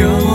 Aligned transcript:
영 0.00 0.31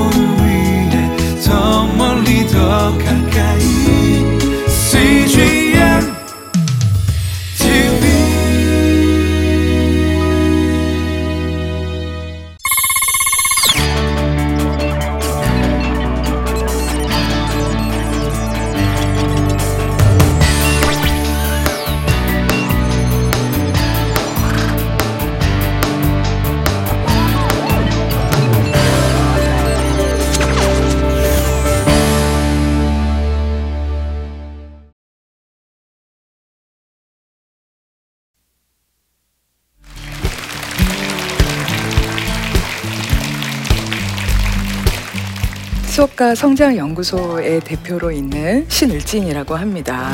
성장연구소의 46.35 47.61
대표로 47.61 48.11
있는 48.11 48.65
신을진이라고 48.67 49.55
합니다. 49.55 50.11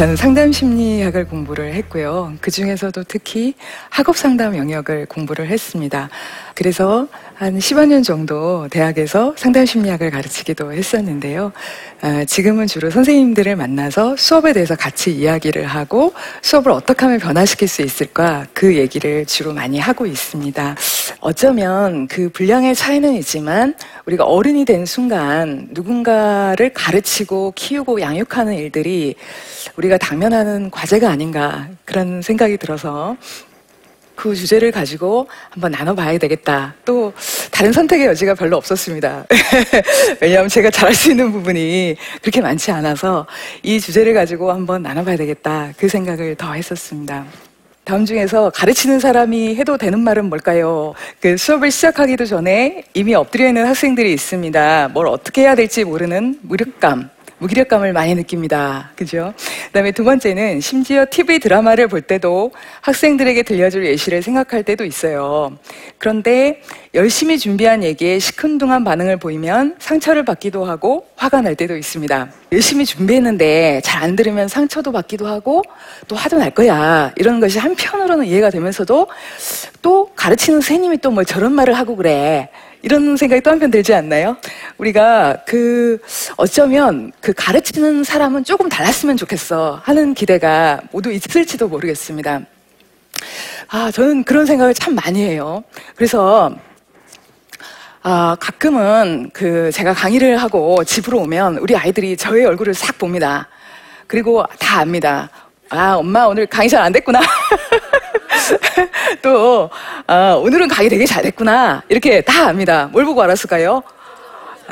저는 0.00 0.16
상담 0.16 0.50
심리학을 0.50 1.26
공부를 1.26 1.74
했고요. 1.74 2.32
그 2.40 2.50
중에서도 2.50 3.04
특히 3.04 3.52
학업 3.90 4.16
상담 4.16 4.56
영역을 4.56 5.04
공부를 5.04 5.48
했습니다. 5.48 6.08
그래서 6.54 7.06
한 7.40 7.56
10여 7.56 7.86
년 7.86 8.02
정도 8.02 8.68
대학에서 8.68 9.32
상담 9.34 9.64
심리학을 9.64 10.10
가르치기도 10.10 10.74
했었는데요. 10.74 11.52
아, 12.02 12.22
지금은 12.26 12.66
주로 12.66 12.90
선생님들을 12.90 13.56
만나서 13.56 14.16
수업에 14.16 14.52
대해서 14.52 14.76
같이 14.76 15.10
이야기를 15.12 15.64
하고 15.64 16.12
수업을 16.42 16.70
어떻게 16.70 17.06
하면 17.06 17.18
변화시킬 17.18 17.66
수 17.66 17.80
있을까 17.80 18.46
그 18.52 18.76
얘기를 18.76 19.24
주로 19.24 19.54
많이 19.54 19.78
하고 19.78 20.04
있습니다. 20.04 20.76
어쩌면 21.20 22.08
그 22.08 22.28
분량의 22.28 22.74
차이는 22.74 23.14
있지만 23.14 23.74
우리가 24.04 24.24
어른이 24.24 24.66
된 24.66 24.84
순간 24.84 25.68
누군가를 25.70 26.74
가르치고 26.74 27.54
키우고 27.56 28.02
양육하는 28.02 28.52
일들이 28.52 29.14
우리가 29.76 29.96
당면하는 29.96 30.70
과제가 30.70 31.08
아닌가 31.08 31.68
그런 31.86 32.20
생각이 32.20 32.58
들어서 32.58 33.16
그 34.20 34.34
주제를 34.34 34.70
가지고 34.70 35.28
한번 35.48 35.70
나눠봐야 35.72 36.18
되겠다. 36.18 36.74
또 36.84 37.10
다른 37.50 37.72
선택의 37.72 38.06
여지가 38.08 38.34
별로 38.34 38.58
없었습니다. 38.58 39.24
왜냐하면 40.20 40.50
제가 40.50 40.68
잘할 40.70 40.94
수 40.94 41.10
있는 41.10 41.32
부분이 41.32 41.96
그렇게 42.20 42.42
많지 42.42 42.70
않아서 42.70 43.26
이 43.62 43.80
주제를 43.80 44.12
가지고 44.12 44.52
한번 44.52 44.82
나눠봐야 44.82 45.16
되겠다. 45.16 45.72
그 45.78 45.88
생각을 45.88 46.34
더 46.34 46.52
했었습니다. 46.52 47.24
다음 47.84 48.04
중에서 48.04 48.50
가르치는 48.50 49.00
사람이 49.00 49.56
해도 49.56 49.78
되는 49.78 49.98
말은 50.00 50.26
뭘까요? 50.26 50.92
그 51.18 51.38
수업을 51.38 51.70
시작하기도 51.70 52.26
전에 52.26 52.84
이미 52.92 53.14
엎드려 53.14 53.48
있는 53.48 53.64
학생들이 53.64 54.12
있습니다. 54.12 54.90
뭘 54.92 55.06
어떻게 55.06 55.42
해야 55.42 55.54
될지 55.54 55.82
모르는 55.82 56.40
무력감. 56.42 57.08
무기력감을 57.40 57.92
많이 57.92 58.14
느낍니다. 58.14 58.90
그죠? 58.96 59.32
그 59.66 59.72
다음에 59.72 59.92
두 59.92 60.04
번째는 60.04 60.60
심지어 60.60 61.06
TV 61.10 61.38
드라마를 61.38 61.88
볼 61.88 62.02
때도 62.02 62.52
학생들에게 62.82 63.42
들려줄 63.42 63.86
예시를 63.86 64.22
생각할 64.22 64.62
때도 64.62 64.84
있어요. 64.84 65.56
그런데 65.98 66.60
열심히 66.94 67.38
준비한 67.38 67.82
얘기에 67.82 68.18
시큰둥한 68.18 68.84
반응을 68.84 69.16
보이면 69.16 69.76
상처를 69.78 70.24
받기도 70.24 70.64
하고 70.64 71.06
화가 71.16 71.40
날 71.40 71.54
때도 71.54 71.76
있습니다. 71.76 72.28
열심히 72.52 72.84
준비했는데 72.84 73.80
잘 73.84 74.00
안 74.00 74.16
들으면 74.16 74.48
상처도 74.48 74.92
받기도 74.92 75.26
하고 75.26 75.62
또 76.08 76.16
화도 76.16 76.38
날 76.38 76.50
거야. 76.52 77.12
이런 77.16 77.38
것이 77.38 77.58
한편으로는 77.58 78.24
이해가 78.24 78.48
되면서도 78.48 79.08
또 79.82 80.10
가르치는 80.16 80.60
선생님이 80.62 80.98
또 80.98 81.10
뭐 81.10 81.22
저런 81.24 81.52
말을 81.52 81.74
하고 81.74 81.96
그래. 81.96 82.48
이런 82.82 83.16
생각이 83.16 83.42
또 83.42 83.50
한편 83.50 83.70
들지 83.70 83.92
않나요? 83.94 84.36
우리가 84.78 85.42
그 85.46 85.98
어쩌면 86.36 87.12
그 87.20 87.32
가르치는 87.34 88.04
사람은 88.04 88.44
조금 88.44 88.68
달랐으면 88.68 89.16
좋겠어 89.16 89.80
하는 89.84 90.14
기대가 90.14 90.80
모두 90.90 91.12
있을지도 91.12 91.68
모르겠습니다. 91.68 92.40
아, 93.68 93.90
저는 93.90 94.24
그런 94.24 94.46
생각을 94.46 94.72
참 94.74 94.94
많이 94.94 95.22
해요. 95.22 95.62
그래서 95.94 96.50
아, 98.02 98.34
가끔은 98.40 99.30
그 99.34 99.70
제가 99.72 99.92
강의를 99.92 100.38
하고 100.38 100.82
집으로 100.84 101.20
오면 101.20 101.58
우리 101.58 101.76
아이들이 101.76 102.16
저의 102.16 102.46
얼굴을 102.46 102.72
싹 102.72 102.98
봅니다. 102.98 103.46
그리고 104.06 104.42
다 104.58 104.80
압니다. 104.80 105.28
아, 105.68 105.94
엄마 105.94 106.24
오늘 106.24 106.46
강의 106.46 106.68
잘 106.70 106.82
안 106.82 106.92
됐구나. 106.92 107.20
또, 109.22 109.70
아, 110.06 110.32
오늘은 110.34 110.68
강의 110.68 110.88
되게 110.88 111.04
잘 111.06 111.22
됐구나. 111.22 111.82
이렇게 111.88 112.20
다 112.20 112.48
압니다. 112.48 112.88
뭘 112.92 113.04
보고 113.04 113.22
알았을까요? 113.22 113.82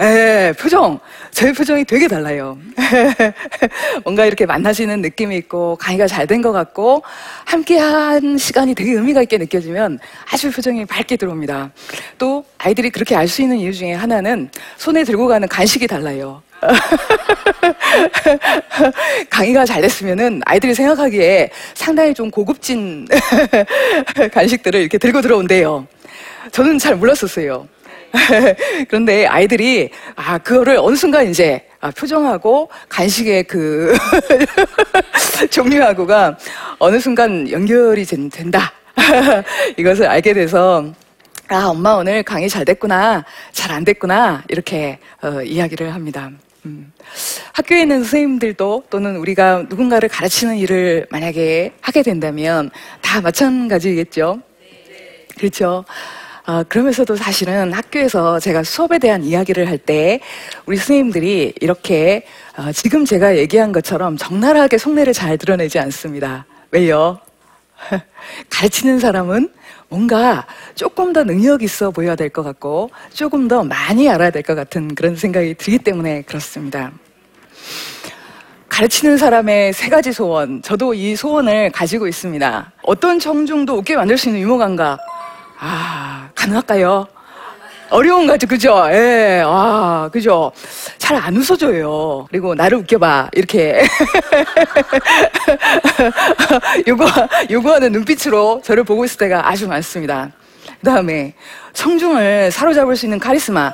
예, 0.01 0.55
표정. 0.59 1.01
저의 1.33 1.53
표정이 1.53 1.85
되게 1.85 2.07
달라요. 2.07 2.57
뭔가 4.05 4.25
이렇게 4.27 4.47
만나시는 4.47 5.01
느낌이 5.03 5.37
있고, 5.39 5.77
강의가 5.77 6.07
잘 6.07 6.27
된 6.29 6.41
것 6.41 6.53
같고, 6.53 7.03
함께 7.45 7.79
한 7.79 8.39
시간이 8.39 8.75
되게 8.77 8.93
의미가 8.93 9.23
있게 9.23 9.39
느껴지면 9.39 9.99
아주 10.33 10.53
표정이 10.53 10.85
밝게 10.87 11.17
들어옵니다. 11.17 11.71
또, 12.19 12.45
아이들이 12.59 12.91
그렇게 12.91 13.17
알 13.17 13.27
수 13.29 13.43
있는 13.43 13.57
이유 13.59 13.73
중에 13.75 13.93
하나는 13.93 14.51
손에 14.77 15.03
들고 15.05 15.27
가는 15.27 15.49
간식이 15.49 15.87
달라요. 15.89 16.43
강의가 19.31 19.65
잘 19.65 19.83
됐으면은 19.83 20.41
아이들이 20.45 20.75
생각하기에 20.75 21.51
상당히 21.75 22.15
좀 22.15 22.31
고급진 22.31 23.07
간식들을 24.33 24.81
이렇게 24.81 24.99
들고 24.99 25.21
들어온대요. 25.23 25.87
저는 26.53 26.79
잘 26.79 26.97
몰랐었어요. 26.97 27.69
그런데 28.89 29.27
아이들이 29.27 29.91
아 30.17 30.39
그거를 30.39 30.79
어느 30.81 30.97
순간 30.97 31.29
이제 31.29 31.67
아, 31.81 31.91
표정하고 31.91 32.71
간식의 32.89 33.45
그 33.45 33.97
종류하고가 35.51 36.37
어느 36.79 36.99
순간 36.99 37.49
연결이 37.51 38.05
된, 38.05 38.31
된다. 38.31 38.73
이것을 39.77 40.07
알게 40.07 40.33
돼서 40.33 40.87
아 41.49 41.67
엄마 41.67 41.93
오늘 41.93 42.23
강의 42.23 42.49
잘 42.49 42.65
됐구나 42.65 43.25
잘 43.53 43.71
안 43.71 43.85
됐구나 43.85 44.43
이렇게 44.49 44.99
어, 45.23 45.43
이야기를 45.43 45.95
합니다. 45.95 46.31
음. 46.69 46.93
학교에 47.55 47.83
있는 47.83 47.99
선생님들도 47.99 48.85
또는 48.91 49.17
우리가 49.17 49.65
누군가를 49.69 50.09
가르치는 50.09 50.59
일을 50.59 51.07
만약에 51.11 51.73
하게 51.81 52.03
된다면 52.03 52.71
다 53.01 53.21
마찬가지겠죠. 53.21 54.41
그렇죠. 55.39 55.85
아, 56.45 56.63
그러면서도 56.63 57.17
사실은 57.17 57.73
학교에서 57.73 58.39
제가 58.41 58.63
수업에 58.63 58.99
대한 58.99 59.23
이야기를 59.23 59.69
할 59.69 59.79
때 59.79 60.21
우리 60.67 60.77
선생님들이 60.77 61.55
이렇게 61.61 62.25
어, 62.57 62.73
지금 62.73 63.05
제가 63.05 63.37
얘기한 63.39 63.73
것처럼 63.73 64.17
적나라하게 64.17 64.77
속내를 64.79 65.13
잘 65.13 65.39
드러내지 65.39 65.79
않습니다. 65.79 66.47
왜요? 66.71 67.21
가르치는 68.51 68.99
사람은 68.99 69.51
뭔가 69.89 70.47
조금 70.75 71.13
더 71.13 71.25
능력 71.25 71.63
있어 71.63 71.91
보여야 71.91 72.15
될 72.15 72.29
것 72.29 72.43
같고 72.43 72.91
조금 73.13 73.49
더 73.49 73.63
많이 73.65 74.09
알아야 74.09 74.31
될 74.31 74.43
것 74.43 74.55
같은 74.55 74.95
그런 74.95 75.17
생각이 75.17 75.55
들기 75.55 75.79
때문에 75.79 76.23
그렇습니다. 76.23 76.93
가르치는 78.69 79.17
사람의 79.17 79.73
세 79.73 79.89
가지 79.89 80.13
소원. 80.13 80.63
저도 80.63 80.95
이 80.95 81.17
소원을 81.17 81.71
가지고 81.73 82.07
있습니다. 82.07 82.73
어떤 82.83 83.19
청중도 83.19 83.75
웃게 83.77 83.97
만들 83.97 84.17
수 84.19 84.29
있는 84.29 84.43
유머 84.43 84.59
감각. 84.59 84.99
아, 85.59 86.29
가능할까요? 86.35 87.07
어려운 87.91 88.27
것 88.27 88.35
같죠, 88.35 88.47
그죠? 88.47 88.85
예, 88.91 89.43
아, 89.45 90.11
그죠? 90.13 90.53
잘 91.09 91.17
안 91.17 91.35
웃어줘요. 91.39 92.27
그리고 92.29 92.55
나를 92.55 92.77
웃겨봐. 92.79 93.31
이렇게. 93.33 93.81
요거, 96.87 97.07
요구하는 97.51 97.93
눈빛으로 97.93 98.61
저를 98.63 98.85
보고 98.85 99.07
있을 99.07 99.17
때가 99.17 99.49
아주 99.49 99.67
많습니다. 99.69 100.31
그 100.67 100.85
다음에 100.85 101.33
청중을 101.73 102.51
사로잡을 102.53 102.95
수 102.95 103.07
있는 103.07 103.19
카리스마. 103.19 103.73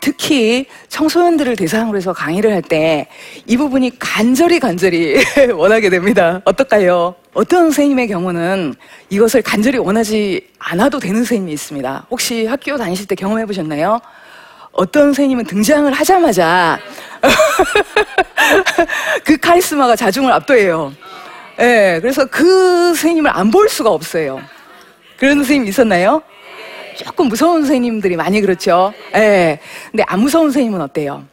특히 0.00 0.66
청소년들을 0.88 1.54
대상으로 1.54 1.96
해서 1.96 2.12
강의를 2.12 2.52
할 2.52 2.62
때 2.62 3.06
이 3.46 3.56
부분이 3.56 4.00
간절히 4.00 4.58
간절히 4.58 5.22
원하게 5.54 5.88
됩니다. 5.88 6.40
어떨까요? 6.44 7.14
어떤 7.32 7.66
선생님의 7.66 8.08
경우는 8.08 8.74
이것을 9.08 9.42
간절히 9.42 9.78
원하지 9.78 10.48
않아도 10.58 10.98
되는 10.98 11.18
선생님이 11.18 11.52
있습니다. 11.52 12.06
혹시 12.10 12.44
학교 12.46 12.76
다니실 12.76 13.06
때 13.06 13.14
경험해 13.14 13.46
보셨나요? 13.46 14.00
어떤 14.72 15.04
선생님은 15.04 15.44
등장을 15.44 15.90
하자마자 15.92 16.78
그 19.24 19.36
카리스마가 19.36 19.96
자중을 19.96 20.32
압도해요. 20.32 20.92
예, 21.58 21.64
네, 21.64 22.00
그래서 22.00 22.24
그 22.26 22.86
선생님을 22.94 23.30
안 23.32 23.50
볼 23.50 23.68
수가 23.68 23.90
없어요. 23.90 24.40
그런 25.18 25.36
선생님 25.36 25.68
있었나요? 25.68 26.22
조금 26.96 27.28
무서운 27.28 27.62
선생님들이 27.62 28.16
많이 28.16 28.40
그렇죠. 28.40 28.92
예. 29.14 29.18
네. 29.18 29.60
근데 29.90 30.04
안 30.06 30.20
무서운 30.20 30.46
선생님은 30.46 30.80
어때요? 30.80 31.24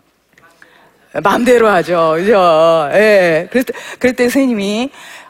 마음대로 1.24 1.68
하죠. 1.70 2.14
그죠? 2.18 2.90
예. 2.94 3.48
그럴 3.50 3.64
때, 3.64 3.74
그럴 3.98 4.14
때 4.16 4.24
선생님이 4.26 4.90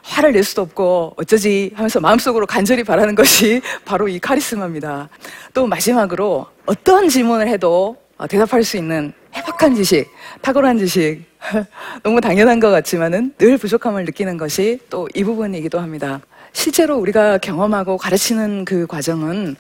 화를 0.09 0.33
낼 0.33 0.43
수도 0.43 0.61
없고 0.63 1.13
어쩌지 1.17 1.71
하면서 1.75 1.99
마음속으로 1.99 2.45
간절히 2.45 2.83
바라는 2.83 3.15
것이 3.15 3.61
바로 3.85 4.07
이 4.07 4.19
카리스마입니다. 4.19 5.09
또 5.53 5.67
마지막으로 5.67 6.47
어떤 6.65 7.07
질문을 7.07 7.47
해도 7.47 7.97
대답할 8.29 8.63
수 8.63 8.77
있는 8.77 9.13
해박한 9.35 9.75
지식, 9.75 10.07
탁월한 10.41 10.77
지식. 10.79 11.23
너무 12.03 12.19
당연한 12.19 12.59
것 12.59 12.69
같지만은 12.69 13.33
늘 13.37 13.57
부족함을 13.57 14.03
느끼는 14.05 14.37
것이 14.37 14.79
또 14.89 15.07
이 15.15 15.23
부분이기도 15.23 15.79
합니다. 15.79 16.19
실제로 16.51 16.97
우리가 16.97 17.37
경험하고 17.37 17.97
가르치는 17.97 18.65
그 18.65 18.87
과정은 18.87 19.55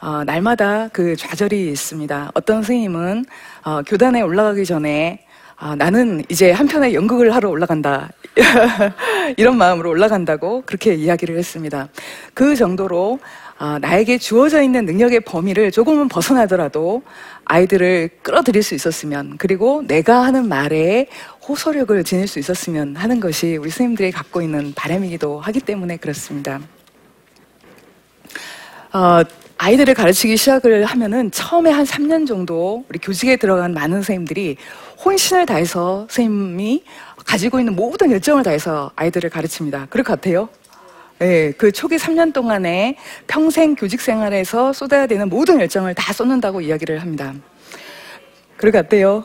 어, 0.00 0.24
날마다 0.24 0.88
그 0.88 1.14
좌절이 1.14 1.70
있습니다. 1.70 2.32
어떤 2.34 2.56
선생님은 2.56 3.24
어, 3.64 3.82
교단에 3.82 4.20
올라가기 4.20 4.64
전에 4.66 5.24
아, 5.64 5.76
나는 5.76 6.24
이제 6.28 6.50
한편의 6.50 6.92
연극을 6.92 7.32
하러 7.32 7.48
올라간다. 7.48 8.10
이런 9.38 9.56
마음으로 9.56 9.90
올라간다고 9.90 10.64
그렇게 10.66 10.92
이야기를 10.92 11.38
했습니다. 11.38 11.88
그 12.34 12.56
정도로 12.56 13.20
아, 13.58 13.78
나에게 13.80 14.18
주어져 14.18 14.60
있는 14.60 14.86
능력의 14.86 15.20
범위를 15.20 15.70
조금은 15.70 16.08
벗어나더라도 16.08 17.04
아이들을 17.44 18.10
끌어들일 18.22 18.64
수 18.64 18.74
있었으면 18.74 19.36
그리고 19.38 19.84
내가 19.86 20.24
하는 20.24 20.48
말에 20.48 21.06
호소력을 21.46 22.02
지닐 22.02 22.26
수 22.26 22.40
있었으면 22.40 22.96
하는 22.96 23.20
것이 23.20 23.56
우리 23.56 23.70
선생님들이 23.70 24.10
갖고 24.10 24.42
있는 24.42 24.72
바람이기도 24.74 25.38
하기 25.38 25.60
때문에 25.60 25.96
그렇습니다. 25.98 26.58
어, 28.92 29.22
아이들을 29.62 29.94
가르치기 29.94 30.36
시작을 30.36 30.84
하면은 30.86 31.30
처음에 31.30 31.70
한 31.70 31.84
3년 31.84 32.26
정도 32.26 32.84
우리 32.88 32.98
교직에 32.98 33.36
들어간 33.36 33.72
많은 33.74 33.98
선생님들이 33.98 34.56
혼신을 35.04 35.46
다해서 35.46 36.08
선생님이 36.10 36.82
가지고 37.24 37.60
있는 37.60 37.76
모든 37.76 38.10
열정을 38.10 38.42
다해서 38.42 38.90
아이들을 38.96 39.30
가르칩니다. 39.30 39.86
그럴 39.88 40.02
것 40.02 40.14
같아요? 40.14 40.48
네, 41.20 41.52
그 41.52 41.70
초기 41.70 41.94
3년 41.94 42.32
동안에 42.32 42.96
평생 43.28 43.76
교직 43.76 44.00
생활에서 44.00 44.72
쏟아야 44.72 45.06
되는 45.06 45.28
모든 45.28 45.60
열정을 45.60 45.94
다 45.94 46.12
쏟는다고 46.12 46.60
이야기를 46.60 47.00
합니다. 47.00 47.32
그럴 48.56 48.72
것 48.72 48.78
같아요? 48.78 49.24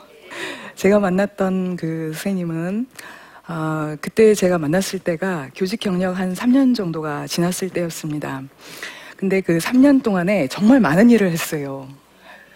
제가 0.76 1.00
만났던 1.00 1.78
그 1.78 2.12
선생님은 2.14 2.86
어, 3.48 3.96
그때 4.00 4.36
제가 4.36 4.60
만났을 4.60 5.00
때가 5.00 5.50
교직 5.56 5.80
경력 5.80 6.20
한 6.20 6.36
3년 6.36 6.76
정도가 6.76 7.26
지났을 7.26 7.72
때였습니다. 7.72 8.44
근데 9.18 9.42
그 9.42 9.58
3년 9.58 10.04
동안에 10.04 10.48
정말 10.48 10.80
많은 10.80 11.10
일을 11.10 11.32
했어요. 11.32 11.88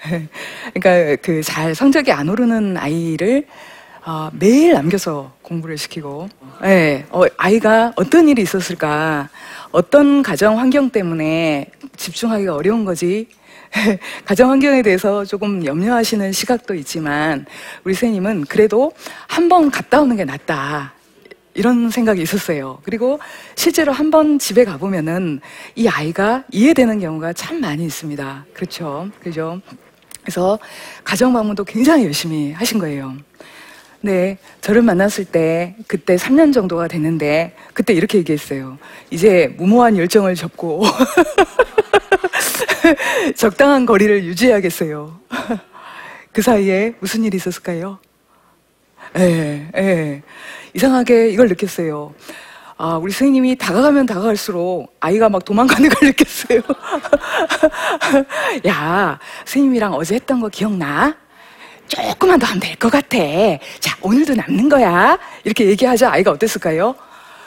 그러니까 0.73 1.15
그 1.21 1.41
잘 1.43 1.75
성적이 1.75 2.11
안 2.11 2.29
오르는 2.29 2.77
아이를 2.77 3.45
어, 4.03 4.31
매일 4.33 4.73
남겨서 4.73 5.31
공부를 5.43 5.77
시키고, 5.77 6.27
네, 6.63 7.05
어, 7.11 7.21
아이가 7.37 7.93
어떤 7.95 8.27
일이 8.27 8.41
있었을까, 8.41 9.29
어떤 9.71 10.23
가정 10.23 10.57
환경 10.57 10.89
때문에 10.89 11.67
집중하기가 11.97 12.55
어려운 12.55 12.83
거지, 12.83 13.27
가정 14.25 14.49
환경에 14.49 14.81
대해서 14.81 15.23
조금 15.23 15.63
염려하시는 15.63 16.31
시각도 16.31 16.73
있지만, 16.73 17.45
우리 17.83 17.93
선생님은 17.93 18.45
그래도 18.45 18.91
한 19.27 19.47
번 19.49 19.69
갔다 19.69 20.01
오는 20.01 20.15
게 20.15 20.25
낫다. 20.25 20.93
이런 21.53 21.89
생각이 21.89 22.21
있었어요. 22.21 22.79
그리고 22.83 23.19
실제로 23.55 23.91
한번 23.91 24.39
집에 24.39 24.63
가보면은 24.63 25.41
이 25.75 25.87
아이가 25.87 26.43
이해되는 26.51 26.99
경우가 26.99 27.33
참 27.33 27.59
많이 27.59 27.85
있습니다. 27.85 28.45
그렇죠. 28.53 29.09
그죠. 29.19 29.61
그래서 30.21 30.59
가정 31.03 31.33
방문도 31.33 31.63
굉장히 31.65 32.05
열심히 32.05 32.51
하신 32.53 32.79
거예요. 32.79 33.15
네, 34.03 34.37
저를 34.61 34.81
만났을 34.81 35.25
때 35.25 35.75
그때 35.87 36.15
3년 36.15 36.53
정도가 36.53 36.87
됐는데 36.87 37.55
그때 37.73 37.93
이렇게 37.93 38.17
얘기했어요. 38.17 38.79
이제 39.11 39.53
무모한 39.57 39.95
열정을 39.97 40.33
접고 40.35 40.83
적당한 43.35 43.85
거리를 43.85 44.23
유지해야겠어요. 44.23 45.19
그 46.31 46.41
사이에 46.41 46.95
무슨 46.99 47.23
일이 47.23 47.37
있었을까요? 47.37 47.99
예, 49.17 49.67
예. 49.75 50.21
이상하게 50.73 51.29
이걸 51.29 51.47
느꼈어요. 51.49 52.13
아, 52.77 52.95
우리 52.97 53.11
선생님이 53.11 53.57
다가가면 53.57 54.05
다가갈수록 54.07 54.95
아이가 54.99 55.29
막 55.29 55.45
도망가는 55.45 55.87
걸 55.89 56.07
느꼈어요. 56.09 56.61
야, 58.67 59.19
선생님이랑 59.45 59.93
어제 59.93 60.15
했던 60.15 60.39
거 60.39 60.49
기억나? 60.49 61.15
조금만 61.87 62.39
더 62.39 62.47
하면 62.47 62.59
될 62.61 62.75
것 62.77 62.89
같아. 62.89 63.17
자, 63.79 63.97
오늘도 64.01 64.33
남는 64.35 64.69
거야. 64.69 65.19
이렇게 65.43 65.65
얘기하자 65.65 66.09
아이가 66.11 66.31
어땠을까요? 66.31 66.95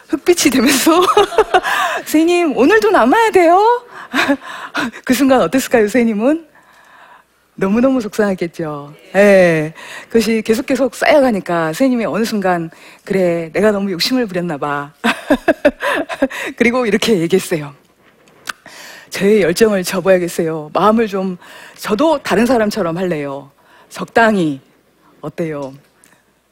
흑빛이 0.08 0.50
되면서, 0.52 1.02
선생님, 2.04 2.56
오늘도 2.56 2.90
남아야 2.90 3.30
돼요? 3.30 3.58
그 5.04 5.14
순간 5.14 5.40
어땠을까요, 5.40 5.84
선생님은? 5.84 6.46
너무너무 7.56 8.00
속상했겠죠. 8.00 8.94
예. 9.14 9.18
네. 9.18 9.74
그것이 10.08 10.42
계속 10.42 10.66
계속 10.66 10.94
쌓여가니까 10.94 11.66
선생님이 11.66 12.04
어느 12.06 12.24
순간, 12.24 12.70
그래, 13.04 13.50
내가 13.52 13.70
너무 13.70 13.92
욕심을 13.92 14.26
부렸나 14.26 14.58
봐. 14.58 14.92
그리고 16.56 16.86
이렇게 16.86 17.18
얘기했어요. 17.20 17.74
저의 19.10 19.42
열정을 19.42 19.84
접어야겠어요. 19.84 20.70
마음을 20.72 21.06
좀, 21.06 21.36
저도 21.76 22.18
다른 22.22 22.46
사람처럼 22.46 22.96
할래요. 22.96 23.50
적당히. 23.88 24.60
어때요? 25.20 25.72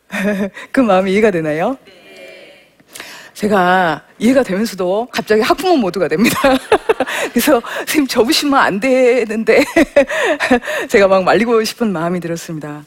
그 0.71 0.81
마음이 0.81 1.13
이해가 1.13 1.33
되나요? 1.33 1.77
제가 3.35 4.03
이해가 4.19 4.43
되면서도 4.43 5.09
갑자기 5.11 5.41
학부모 5.41 5.77
모드가 5.77 6.09
됩니다. 6.09 6.37
그래서 7.33 7.61
선생님 7.79 8.07
접으시면 8.07 8.55
안 8.59 8.81
되는데 8.81 9.65
제가 10.89 11.09
막 11.09 11.25
말리고 11.25 11.63
싶은 11.65 11.93
마음이 11.93 12.21
들었습니다. 12.21 12.85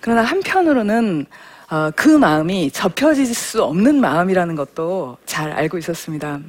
그러나 0.00 0.22
한편으로는 0.22 1.26
어, 1.70 1.90
그 1.96 2.08
마음이 2.08 2.70
접혀질 2.70 3.26
수 3.34 3.62
없는 3.62 4.00
마음이라는 4.00 4.56
것도 4.56 5.16
잘 5.24 5.52
알고 5.52 5.78
있었습니다. 5.78 6.40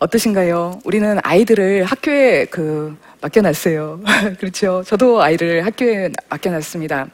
어떠신가요? 0.00 0.80
우리는 0.84 1.18
아이들을 1.22 1.84
학교에 1.84 2.46
그 2.46 2.96
맡겨놨어요. 3.20 4.00
그렇죠. 4.38 4.82
저도 4.86 5.22
아이를 5.22 5.64
학교에 5.64 6.10
맡겨놨습니다. 6.28 7.06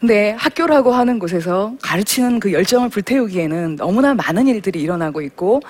근데 0.00 0.34
학교라고 0.38 0.92
하는 0.92 1.18
곳에서 1.18 1.74
가르치는 1.82 2.40
그 2.40 2.54
열정을 2.54 2.88
불태우기에는 2.88 3.76
너무나 3.76 4.14
많은 4.14 4.46
일들이 4.46 4.80
일어나고 4.80 5.20
있고 5.20 5.60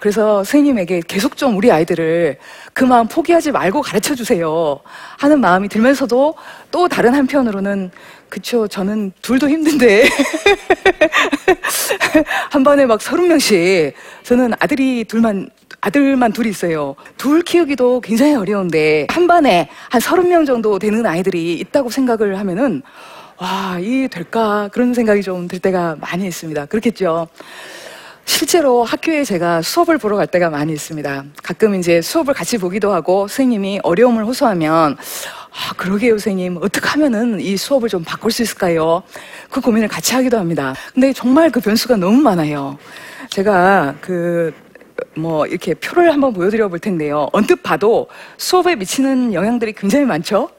그래서 0.00 0.42
선생님에게 0.42 1.02
계속 1.06 1.36
좀 1.36 1.56
우리 1.56 1.70
아이들을 1.70 2.36
그 2.72 2.82
마음 2.82 3.06
포기하지 3.06 3.52
말고 3.52 3.82
가르쳐 3.82 4.16
주세요 4.16 4.80
하는 5.18 5.40
마음이 5.40 5.68
들면서도 5.68 6.34
또 6.72 6.88
다른 6.88 7.14
한편으로는 7.14 7.92
그쵸 8.28 8.66
저는 8.66 9.12
둘도 9.22 9.48
힘든데 9.48 10.02
한 12.50 12.64
번에 12.64 12.86
막 12.86 13.00
서른 13.00 13.28
명씩 13.28 13.94
저는 14.24 14.52
아들이 14.58 15.04
둘만 15.04 15.48
아들만 15.80 16.32
둘이 16.32 16.48
있어요. 16.48 16.96
둘 17.16 17.42
키우기도 17.42 18.00
굉장히 18.00 18.34
어려운데 18.34 19.06
한 19.08 19.28
반에 19.28 19.68
한 19.88 20.00
서른 20.00 20.28
명 20.28 20.44
정도 20.44 20.80
되는 20.80 21.06
아이들이 21.06 21.54
있다고 21.54 21.90
생각을 21.90 22.40
하면은 22.40 22.82
와, 23.38 23.78
이게 23.80 24.08
될까? 24.08 24.68
그런 24.72 24.94
생각이 24.94 25.22
좀 25.22 25.46
들 25.48 25.58
때가 25.58 25.96
많이 26.00 26.26
있습니다. 26.26 26.66
그렇겠죠. 26.66 27.28
실제로 28.24 28.82
학교에 28.82 29.22
제가 29.24 29.62
수업을 29.62 29.98
보러 29.98 30.16
갈 30.16 30.26
때가 30.26 30.50
많이 30.50 30.72
있습니다. 30.72 31.24
가끔 31.42 31.74
이제 31.76 32.02
수업을 32.02 32.34
같이 32.34 32.58
보기도 32.58 32.92
하고 32.92 33.28
선생님이 33.28 33.80
어려움을 33.84 34.24
호소하면 34.24 34.96
아, 34.96 35.72
그러게요, 35.76 36.12
선생님. 36.12 36.58
어떻게 36.60 36.86
하면은 36.88 37.40
이 37.40 37.56
수업을 37.56 37.88
좀 37.88 38.02
바꿀 38.04 38.30
수 38.32 38.42
있을까요? 38.42 39.02
그 39.50 39.60
고민을 39.60 39.88
같이 39.88 40.14
하기도 40.14 40.38
합니다. 40.38 40.74
근데 40.92 41.12
정말 41.12 41.50
그 41.50 41.60
변수가 41.60 41.96
너무 41.96 42.20
많아요. 42.20 42.76
제가 43.30 43.94
그, 44.00 44.52
뭐, 45.14 45.46
이렇게 45.46 45.72
표를 45.74 46.12
한번 46.12 46.32
보여드려 46.34 46.68
볼 46.68 46.78
텐데요. 46.78 47.28
언뜻 47.32 47.62
봐도 47.62 48.08
수업에 48.36 48.74
미치는 48.76 49.32
영향들이 49.32 49.72
굉장히 49.74 50.04
많죠? 50.04 50.50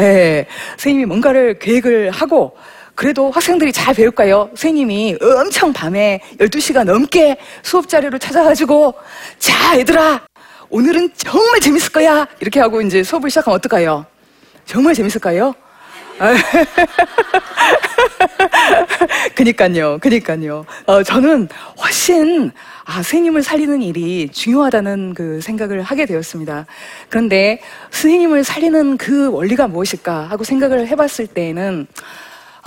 예. 0.00 0.46
선생님이 0.70 1.06
뭔가를 1.06 1.58
계획을 1.58 2.10
하고, 2.10 2.56
그래도 2.94 3.30
학생들이 3.30 3.72
잘 3.72 3.94
배울까요? 3.94 4.48
선생님이 4.50 5.16
엄청 5.20 5.72
밤에 5.72 6.20
12시가 6.38 6.84
넘게 6.84 7.36
수업 7.62 7.88
자료를 7.88 8.18
찾아가지고, 8.18 8.94
자, 9.38 9.78
얘들아! 9.78 10.22
오늘은 10.68 11.10
정말 11.16 11.60
재밌을 11.60 11.92
거야! 11.92 12.26
이렇게 12.40 12.60
하고 12.60 12.80
이제 12.80 13.02
수업을 13.02 13.30
시작하면 13.30 13.56
어떨까요? 13.56 14.06
정말 14.64 14.94
재밌을까요? 14.94 15.54
그니까요, 19.34 19.98
그니까요. 19.98 20.64
어, 20.86 21.02
저는 21.02 21.48
훨씬, 21.82 22.50
아, 22.88 22.92
선생님을 23.02 23.42
살리는 23.42 23.82
일이 23.82 24.28
중요하다는 24.28 25.14
그 25.14 25.40
생각을 25.40 25.82
하게 25.82 26.06
되었습니다. 26.06 26.66
그런데 27.08 27.60
선생님을 27.90 28.44
살리는 28.44 28.96
그 28.96 29.28
원리가 29.32 29.66
무엇일까 29.66 30.26
하고 30.30 30.44
생각을 30.44 30.86
해봤을 30.86 31.26
때에는 31.34 31.88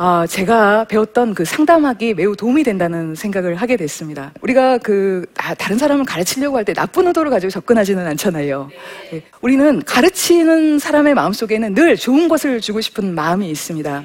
아, 0.01 0.25
제가 0.27 0.85
배웠던 0.85 1.33
그 1.35 1.43
상담학이 1.45 2.13
매우 2.15 2.35
도움이 2.35 2.63
된다는 2.63 3.15
생각을 3.15 3.55
하게 3.55 3.75
됐습니다. 3.77 4.31
우리가 4.41 4.77
그 4.77 5.25
아, 5.38 5.53
다른 5.55 5.77
사람을 5.77 6.03
가르치려고 6.05 6.57
할 6.57 6.65
때 6.65 6.73
나쁜 6.73 7.07
의도를 7.07 7.31
가지고 7.31 7.51
접근하지는 7.51 8.05
않잖아요. 8.07 8.69
예, 9.13 9.23
우리는 9.41 9.81
가르치는 9.85 10.79
사람의 10.79 11.15
마음속에는 11.15 11.73
늘 11.73 11.95
좋은 11.95 12.27
것을 12.27 12.59
주고 12.59 12.81
싶은 12.81 13.15
마음이 13.15 13.49
있습니다. 13.49 14.03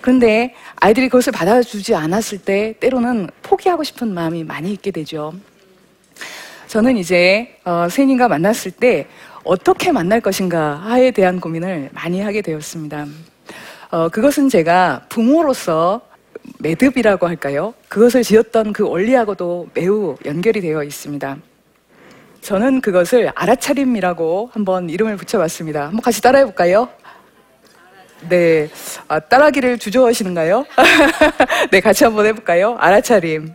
그런데 0.00 0.54
아이들이 0.76 1.08
그것을 1.08 1.32
받아주지 1.32 1.94
않았을 1.96 2.38
때 2.38 2.74
때로는 2.78 3.28
포기하고 3.42 3.82
싶은 3.84 4.14
마음이 4.14 4.44
많이 4.44 4.72
있게 4.72 4.92
되죠. 4.92 5.32
저는 6.76 6.98
이제 6.98 7.56
어, 7.64 7.88
선생님과 7.88 8.28
만났을 8.28 8.70
때 8.70 9.06
어떻게 9.44 9.92
만날 9.92 10.20
것인가에 10.20 11.10
대한 11.10 11.40
고민을 11.40 11.88
많이 11.94 12.20
하게 12.20 12.42
되었습니다. 12.42 13.06
어, 13.92 14.10
그것은 14.10 14.50
제가 14.50 15.06
부모로서 15.08 16.02
매듭이라고 16.58 17.26
할까요? 17.28 17.72
그것을 17.88 18.22
지었던 18.22 18.74
그 18.74 18.86
원리하고도 18.86 19.68
매우 19.72 20.16
연결이 20.26 20.60
되어 20.60 20.84
있습니다. 20.84 21.38
저는 22.42 22.82
그것을 22.82 23.32
알아차림이라고 23.34 24.50
한번 24.52 24.90
이름을 24.90 25.16
붙여봤습니다. 25.16 25.86
한번 25.86 26.02
같이 26.02 26.20
따라해 26.20 26.44
볼까요? 26.44 26.90
네. 28.28 28.68
아, 29.08 29.18
따라하기를 29.18 29.78
주저하시는가요? 29.78 30.66
네, 31.72 31.80
같이 31.80 32.04
한번 32.04 32.26
해볼까요? 32.26 32.76
알아차림. 32.78 33.54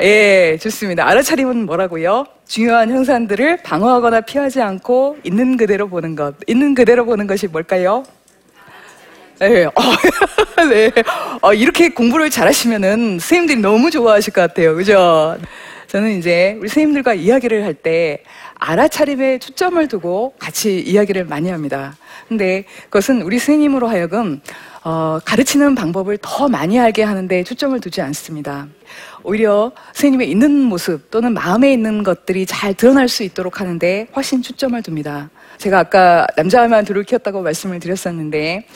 예, 0.00 0.56
좋습니다. 0.60 1.06
알아차림은 1.08 1.66
뭐라고요? 1.66 2.24
중요한 2.46 2.90
형상들을 2.90 3.58
방어하거나 3.62 4.22
피하지 4.22 4.60
않고 4.60 5.18
있는 5.24 5.56
그대로 5.56 5.88
보는 5.88 6.14
것. 6.14 6.34
있는 6.46 6.74
그대로 6.74 7.04
보는 7.04 7.26
것이 7.26 7.46
뭘까요? 7.48 8.04
네, 9.40 9.64
어, 9.64 9.72
네. 10.68 10.90
어, 11.42 11.54
이렇게 11.54 11.90
공부를 11.90 12.30
잘하시면은 12.30 13.18
선생님들이 13.20 13.60
너무 13.60 13.90
좋아하실 13.90 14.32
것 14.32 14.40
같아요. 14.40 14.74
그죠? 14.74 15.38
저는 15.86 16.18
이제 16.18 16.56
우리 16.58 16.68
선생님들과 16.68 17.14
이야기를 17.14 17.64
할 17.64 17.74
때 17.74 18.22
알아차림에 18.60 19.38
초점을 19.38 19.86
두고 19.86 20.34
같이 20.38 20.80
이야기를 20.80 21.24
많이 21.26 21.48
합니다. 21.48 21.96
근데 22.28 22.64
그것은 22.84 23.22
우리 23.22 23.38
선생님으로 23.38 23.86
하여금 23.88 24.40
어, 24.84 25.18
가르치는 25.24 25.74
방법을 25.76 26.18
더 26.20 26.48
많이 26.48 26.78
알게 26.78 27.04
하는데 27.04 27.44
초점을 27.44 27.78
두지 27.80 28.00
않습니다. 28.02 28.66
오히려 29.28 29.72
선생님의 29.92 30.30
있는 30.30 30.62
모습 30.62 31.10
또는 31.10 31.34
마음에 31.34 31.70
있는 31.70 32.02
것들이 32.02 32.46
잘 32.46 32.72
드러날 32.72 33.08
수 33.08 33.22
있도록 33.22 33.60
하는데 33.60 34.06
훨씬 34.16 34.40
초점을 34.40 34.80
둡니다. 34.88 35.28
제가 35.58 35.80
아까 35.80 36.26
남자만 36.34 36.86
둘을 36.86 37.04
키웠다고 37.04 37.42
말씀을 37.42 37.78
드렸었는데 37.78 38.66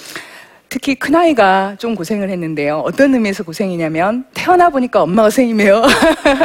특히 0.68 0.94
큰아이가 0.94 1.76
좀 1.78 1.94
고생을 1.94 2.28
했는데요. 2.28 2.82
어떤 2.84 3.14
의미에서 3.14 3.44
고생이냐면 3.44 4.26
태어나 4.34 4.68
보니까 4.68 5.02
엄마가 5.02 5.30
선생님이에요. 5.30 5.82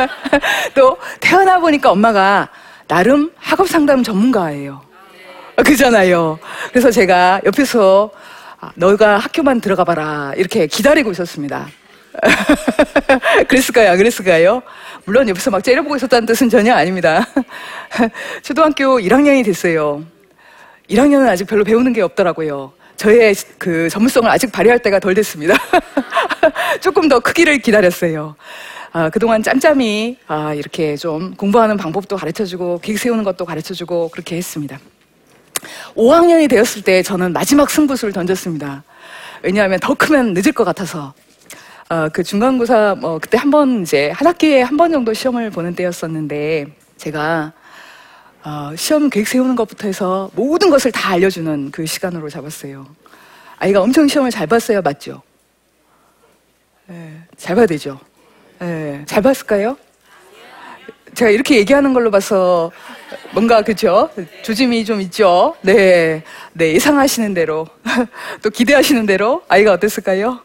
또 0.73 0.97
태어나 1.19 1.59
보니까 1.59 1.91
엄마가 1.91 2.49
나름 2.87 3.31
학업 3.35 3.67
상담 3.67 4.03
전문가예요. 4.03 4.81
그잖아요. 5.65 6.39
그래서 6.69 6.91
제가 6.91 7.41
옆에서 7.45 8.11
아, 8.59 8.71
너가 8.75 9.17
학교만 9.17 9.59
들어가 9.59 9.83
봐라 9.83 10.31
이렇게 10.37 10.65
기다리고 10.65 11.11
있었습니다. 11.11 11.67
그랬을까요? 13.47 13.91
안 13.91 13.97
그랬을까요? 13.97 14.61
물론 15.05 15.29
옆에서 15.29 15.51
막 15.51 15.63
째려보고 15.63 15.95
있었다는 15.95 16.25
뜻은 16.25 16.49
전혀 16.49 16.73
아닙니다. 16.73 17.25
초등학교 18.41 18.99
1학년이 18.99 19.45
됐어요. 19.45 20.03
1학년은 20.89 21.27
아직 21.27 21.45
별로 21.45 21.63
배우는 21.63 21.93
게 21.93 22.01
없더라고요. 22.01 22.73
저의 22.95 23.35
그 23.57 23.89
전문성을 23.89 24.29
아직 24.29 24.51
발휘할 24.51 24.79
때가 24.79 24.99
덜 24.99 25.13
됐습니다. 25.13 25.55
조금 26.81 27.07
더 27.07 27.19
크기를 27.19 27.59
기다렸어요. 27.59 28.35
아, 28.91 29.09
그동안 29.09 29.43
짬짬이 29.43 30.17
아, 30.27 30.53
이렇게 30.53 30.95
좀 30.97 31.35
공부하는 31.35 31.77
방법도 31.77 32.15
가르쳐주고 32.15 32.79
계획 32.81 32.97
세우는 32.97 33.23
것도 33.23 33.45
가르쳐주고 33.45 34.09
그렇게 34.09 34.37
했습니다. 34.37 34.79
5학년이 35.95 36.49
되었을 36.49 36.81
때 36.81 37.03
저는 37.03 37.33
마지막 37.33 37.69
승부수를 37.69 38.13
던졌습니다. 38.13 38.83
왜냐하면 39.43 39.79
더 39.79 39.93
크면 39.93 40.33
늦을 40.33 40.51
것 40.51 40.63
같아서. 40.63 41.13
어, 41.89 42.09
그 42.11 42.23
중간고사 42.23 42.95
뭐 42.99 43.19
그때 43.19 43.37
한 43.37 43.49
번 43.51 43.81
이제 43.81 44.09
한 44.11 44.27
학기에 44.27 44.61
한 44.61 44.75
번 44.77 44.91
정도 44.91 45.13
시험을 45.13 45.49
보는 45.51 45.75
때였었는데 45.75 46.67
제가 46.97 47.53
어, 48.43 48.71
시험 48.75 49.09
계획 49.09 49.27
세우는 49.27 49.55
것부터 49.55 49.87
해서 49.87 50.29
모든 50.35 50.69
것을 50.69 50.91
다 50.91 51.11
알려주는 51.13 51.71
그 51.71 51.85
시간으로 51.85 52.29
잡았어요. 52.29 52.87
아이가 53.57 53.81
엄청 53.81 54.07
시험을 54.07 54.31
잘 54.31 54.47
봤어요, 54.47 54.81
맞죠? 54.81 55.21
네, 56.87 57.21
잘 57.37 57.55
봐야 57.55 57.65
되죠. 57.65 57.99
네, 58.59 59.03
잘 59.05 59.21
봤을까요? 59.21 59.77
제가 61.13 61.31
이렇게 61.31 61.57
얘기하는 61.57 61.93
걸로 61.93 62.11
봐서 62.11 62.71
뭔가 63.33 63.61
그죠? 63.63 64.09
조짐이 64.43 64.85
좀 64.85 65.01
있죠. 65.01 65.55
네, 65.61 66.23
네 66.53 66.73
예상하시는 66.73 67.33
대로 67.33 67.67
또 68.43 68.49
기대하시는 68.49 69.05
대로 69.05 69.41
아이가 69.47 69.71
어땠을까요? 69.73 70.41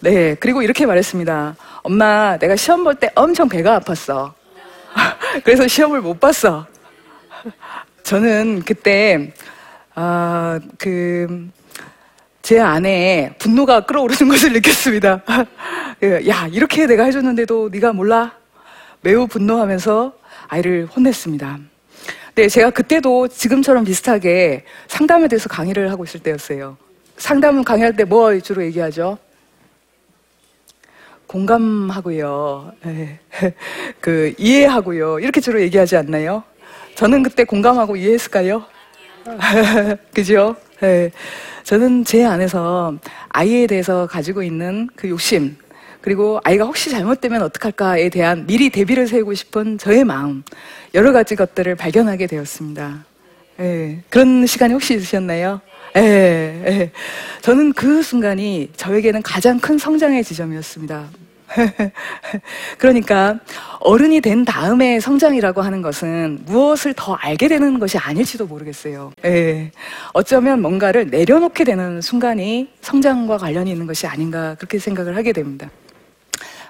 네, 0.00 0.36
그리고 0.38 0.62
이렇게 0.62 0.86
말했습니다. 0.86 1.56
엄마, 1.82 2.36
내가 2.38 2.56
시험 2.56 2.84
볼 2.84 2.94
때 2.94 3.10
엄청 3.14 3.48
배가 3.48 3.80
아팠어. 3.80 4.32
그래서 5.44 5.66
시험을 5.66 6.00
못 6.00 6.20
봤어. 6.20 6.66
저는 8.02 8.62
그때 8.64 9.32
아, 9.94 10.60
그, 10.78 11.48
제 12.42 12.60
안에 12.60 13.34
분노가 13.38 13.80
끓어오르는 13.80 14.28
것을 14.30 14.52
느꼈습니다. 14.52 15.22
야, 16.28 16.46
이렇게 16.52 16.86
내가 16.86 17.04
해줬는데도 17.04 17.68
네가 17.72 17.92
몰라? 17.92 18.32
매우 19.00 19.26
분노하면서 19.26 20.12
아이를 20.46 20.86
혼냈습니다. 20.86 21.58
네, 22.36 22.48
제가 22.48 22.70
그때도 22.70 23.28
지금처럼 23.28 23.84
비슷하게 23.84 24.64
상담에 24.86 25.26
대해서 25.26 25.48
강의를 25.48 25.90
하고 25.90 26.04
있을 26.04 26.20
때였어요. 26.20 26.76
상담 27.16 27.64
강의할 27.64 27.96
때 27.96 28.04
뭐 28.04 28.38
주로 28.38 28.62
얘기하죠? 28.64 29.18
공감하고요. 31.28 32.72
네. 32.84 33.20
그 34.00 34.34
이해하고요. 34.38 35.20
이렇게 35.20 35.40
주로 35.40 35.60
얘기하지 35.60 35.96
않나요? 35.96 36.42
저는 36.96 37.22
그때 37.22 37.44
공감하고 37.44 37.96
이해했을까요? 37.96 38.64
그죠? 40.12 40.56
네. 40.80 41.12
저는 41.62 42.04
제 42.04 42.24
안에서 42.24 42.96
아이에 43.28 43.66
대해서 43.66 44.06
가지고 44.06 44.42
있는 44.42 44.88
그 44.96 45.08
욕심, 45.08 45.56
그리고 46.00 46.40
아이가 46.44 46.64
혹시 46.64 46.90
잘못되면 46.90 47.42
어떡할까에 47.42 48.08
대한 48.08 48.46
미리 48.46 48.70
대비를 48.70 49.06
세우고 49.06 49.34
싶은 49.34 49.76
저의 49.76 50.04
마음, 50.04 50.42
여러 50.94 51.12
가지 51.12 51.36
것들을 51.36 51.74
발견하게 51.74 52.26
되었습니다. 52.26 53.04
네. 53.58 54.02
그런 54.08 54.46
시간이 54.46 54.72
혹시 54.72 54.94
있으셨나요? 54.94 55.60
예, 55.96 56.00
예. 56.66 56.90
저는 57.40 57.72
그 57.72 58.02
순간이 58.02 58.70
저에게는 58.76 59.22
가장 59.22 59.58
큰 59.58 59.78
성장의 59.78 60.24
지점이었습니다. 60.24 61.06
그러니까 62.78 63.38
어른이 63.80 64.20
된 64.20 64.44
다음에 64.44 65.00
성장이라고 65.00 65.62
하는 65.62 65.80
것은 65.82 66.40
무엇을 66.44 66.94
더 66.94 67.14
알게 67.14 67.48
되는 67.48 67.78
것이 67.78 67.96
아닐지도 67.96 68.46
모르겠어요. 68.46 69.12
예. 69.24 69.70
어쩌면 70.12 70.60
뭔가를 70.60 71.08
내려놓게 71.08 71.64
되는 71.64 72.00
순간이 72.00 72.70
성장과 72.82 73.38
관련이 73.38 73.70
있는 73.70 73.86
것이 73.86 74.06
아닌가 74.06 74.54
그렇게 74.56 74.78
생각을 74.78 75.16
하게 75.16 75.32
됩니다. 75.32 75.70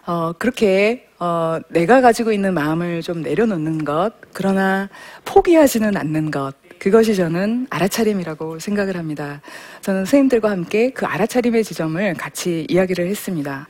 어, 0.06 0.32
그렇게 0.38 1.08
어, 1.18 1.58
내가 1.68 2.00
가지고 2.00 2.32
있는 2.32 2.54
마음을 2.54 3.02
좀 3.02 3.22
내려놓는 3.22 3.84
것, 3.84 4.12
그러나 4.32 4.88
포기하지는 5.24 5.96
않는 5.96 6.30
것, 6.30 6.54
그것이 6.78 7.14
저는 7.14 7.66
알아차림이라고 7.70 8.58
생각을 8.58 8.96
합니다. 8.96 9.40
저는 9.82 10.00
선생님들과 10.00 10.50
함께 10.50 10.90
그 10.90 11.06
알아차림의 11.06 11.64
지점을 11.64 12.14
같이 12.14 12.66
이야기를 12.68 13.08
했습니다. 13.08 13.66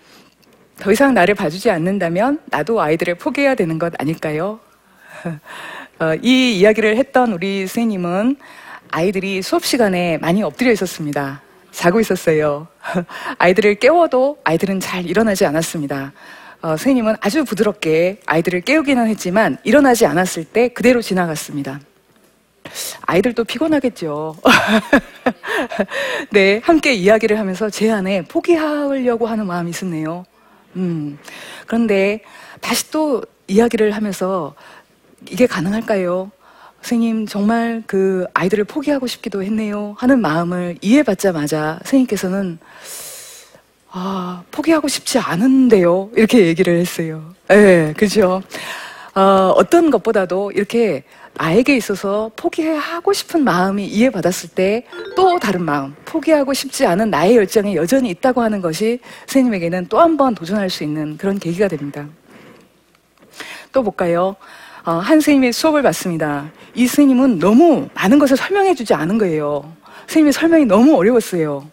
더 0.79 0.93
이상 0.93 1.15
나를 1.15 1.35
봐주지 1.35 1.71
않는다면 1.71 2.41
나도 2.47 2.81
아이들을 2.81 3.17
포기해야 3.17 3.55
되는 3.55 3.79
것 3.79 3.93
아닐까요? 3.99 4.61
어, 5.99 6.15
이 6.23 6.57
이야기를 6.59 6.97
했던 6.97 7.33
우리 7.33 7.67
선생님은 7.67 8.37
아이들이 8.91 9.43
수업 9.43 9.65
시간에 9.65 10.19
많이 10.19 10.43
엎드려 10.43 10.71
있었습니다. 10.73 11.43
자고 11.73 12.01
있었어요. 12.01 12.69
아이들을 13.39 13.77
깨워도 13.77 14.39
아이들은 14.45 14.81
잘 14.81 15.07
일어나지 15.07 15.45
않았습니다. 15.47 16.13
어, 16.61 16.69
선생님은 16.71 17.17
아주 17.21 17.45
부드럽게 17.45 18.21
아이들을 18.27 18.63
깨우기는 18.63 19.07
했지만 19.09 19.59
일어나지 19.65 20.07
않았을 20.07 20.45
때 20.45 20.69
그대로 20.69 21.03
지나갔습니다. 21.03 21.81
아이들도 23.03 23.45
피곤하겠죠. 23.45 24.37
네, 26.31 26.61
함께 26.65 26.95
이야기를 26.95 27.39
하면서 27.39 27.71
제 27.71 27.91
안에 27.91 28.23
포기하려고 28.23 29.27
하는 29.27 29.47
마음이 29.47 29.71
있었네요. 29.71 30.25
음, 30.77 31.19
그런데 31.67 32.21
다시 32.61 32.91
또 32.91 33.25
이야기를 33.47 33.93
하면서 33.93 34.55
이게 35.31 35.47
가능할까요? 35.47 36.31
선생님, 36.81 37.27
정말 37.27 37.83
그 37.87 38.27
아이들을 38.35 38.65
포기하고 38.65 39.07
싶기도 39.07 39.43
했네요. 39.43 39.97
하는 39.99 40.21
마음을 40.21 40.79
이해받자마자 40.81 41.81
선생님께서는 41.83 42.59
아, 43.91 44.43
포기하고 44.51 44.87
싶지 44.87 45.19
않은데요. 45.19 46.11
이렇게 46.15 46.47
얘기를 46.47 46.79
했어요. 46.79 47.35
예, 47.51 47.55
네, 47.57 47.93
그죠. 47.97 48.43
어, 49.19 49.53
어떤 49.57 49.91
것보다도 49.91 50.53
이렇게 50.53 51.03
나에게 51.35 51.77
있어서 51.77 52.31
포기하고 52.37 53.13
싶은 53.13 53.43
마음이 53.43 53.85
이해받았을 53.87 54.51
때 54.51 54.85
또 55.17 55.39
다른 55.41 55.65
마음, 55.65 55.97
포기하고 56.05 56.53
싶지 56.55 56.87
않은 56.87 57.11
나의 57.11 57.37
열정이 57.37 57.75
여전히 57.75 58.11
있다고 58.11 58.41
하는 58.43 58.61
것이 58.61 59.01
선생님에게는 59.27 59.87
또 59.89 59.99
한 59.99 60.17
번 60.17 60.35
도전할 60.37 60.71
수 60.71 60.85
있는 60.85 61.17
그런 61.17 61.39
계기가 61.41 61.67
됩니다. 61.67 62.07
또 63.73 63.83
볼까요? 63.83 64.37
어, 64.85 64.93
한 64.93 65.21
스님의 65.21 65.53
수업을 65.53 65.83
받습니다. 65.83 66.51
이 66.75 66.87
스님은 66.87 67.41
너무 67.41 67.89
많은 67.95 68.19
것을 68.21 68.37
설명해 68.37 68.75
주지 68.77 68.95
않은 68.95 69.19
거예요. 69.19 69.73
스님의 70.07 70.33
설명이 70.33 70.65
너무 70.67 70.95
어려웠어요. 70.97 71.67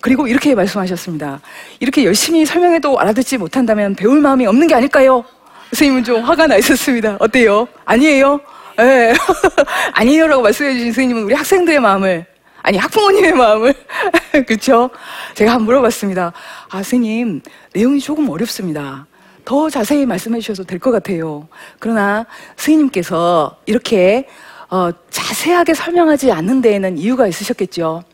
그리고 0.00 0.28
이렇게 0.28 0.54
말씀하셨습니다. 0.54 1.40
이렇게 1.80 2.04
열심히 2.04 2.46
설명해도 2.46 3.00
알아듣지 3.00 3.36
못한다면 3.38 3.96
배울 3.96 4.20
마음이 4.20 4.46
없는 4.46 4.68
게 4.68 4.74
아닐까요? 4.76 5.24
선생님은 5.72 6.04
좀 6.04 6.22
화가 6.22 6.46
나 6.46 6.56
있었습니다. 6.56 7.16
어때요? 7.20 7.68
아니에요? 7.84 8.40
예. 8.78 8.82
네. 8.82 9.14
아니에요라고 9.92 10.42
말씀해 10.42 10.72
주신 10.72 10.86
선생님은 10.92 11.24
우리 11.24 11.34
학생들의 11.34 11.80
마음을 11.80 12.26
아니 12.62 12.78
학부모님의 12.78 13.32
마음을 13.32 13.74
그렇죠? 14.46 14.90
제가 15.34 15.52
한번 15.52 15.66
물어봤습니다. 15.66 16.32
아 16.68 16.76
선생님 16.76 17.42
내용이 17.74 18.00
조금 18.00 18.28
어렵습니다. 18.28 19.06
더 19.44 19.70
자세히 19.70 20.04
말씀해 20.06 20.40
주셔도 20.40 20.64
될 20.64 20.78
것 20.78 20.90
같아요. 20.90 21.48
그러나 21.78 22.26
스님께서 22.56 23.56
이렇게 23.66 24.26
어, 24.70 24.90
자세하게 25.10 25.72
설명하지 25.74 26.30
않는 26.32 26.60
데에는 26.60 26.98
이유가 26.98 27.26
있으셨겠죠. 27.26 28.04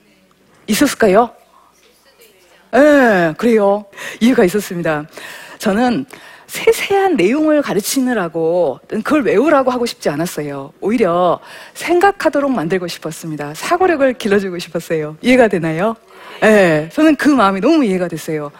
있었을까요? 0.68 1.30
예, 2.74 2.78
네, 2.78 3.34
그래요. 3.36 3.84
이유가 4.20 4.44
있었습니다. 4.44 5.06
저는 5.58 6.06
세세한 6.46 7.16
내용을 7.16 7.62
가르치느라고 7.62 8.80
그걸 8.88 9.22
외우라고 9.22 9.70
하고 9.70 9.86
싶지 9.86 10.08
않았어요. 10.08 10.72
오히려 10.80 11.40
생각하도록 11.74 12.50
만들고 12.50 12.86
싶었습니다. 12.86 13.54
사고력을 13.54 14.12
길러주고 14.14 14.58
싶었어요. 14.58 15.16
이해가 15.22 15.48
되나요? 15.48 15.96
예, 16.42 16.46
네, 16.46 16.88
저는 16.92 17.16
그 17.16 17.28
마음이 17.28 17.60
너무 17.60 17.84
이해가 17.84 18.08
됐어요. 18.08 18.50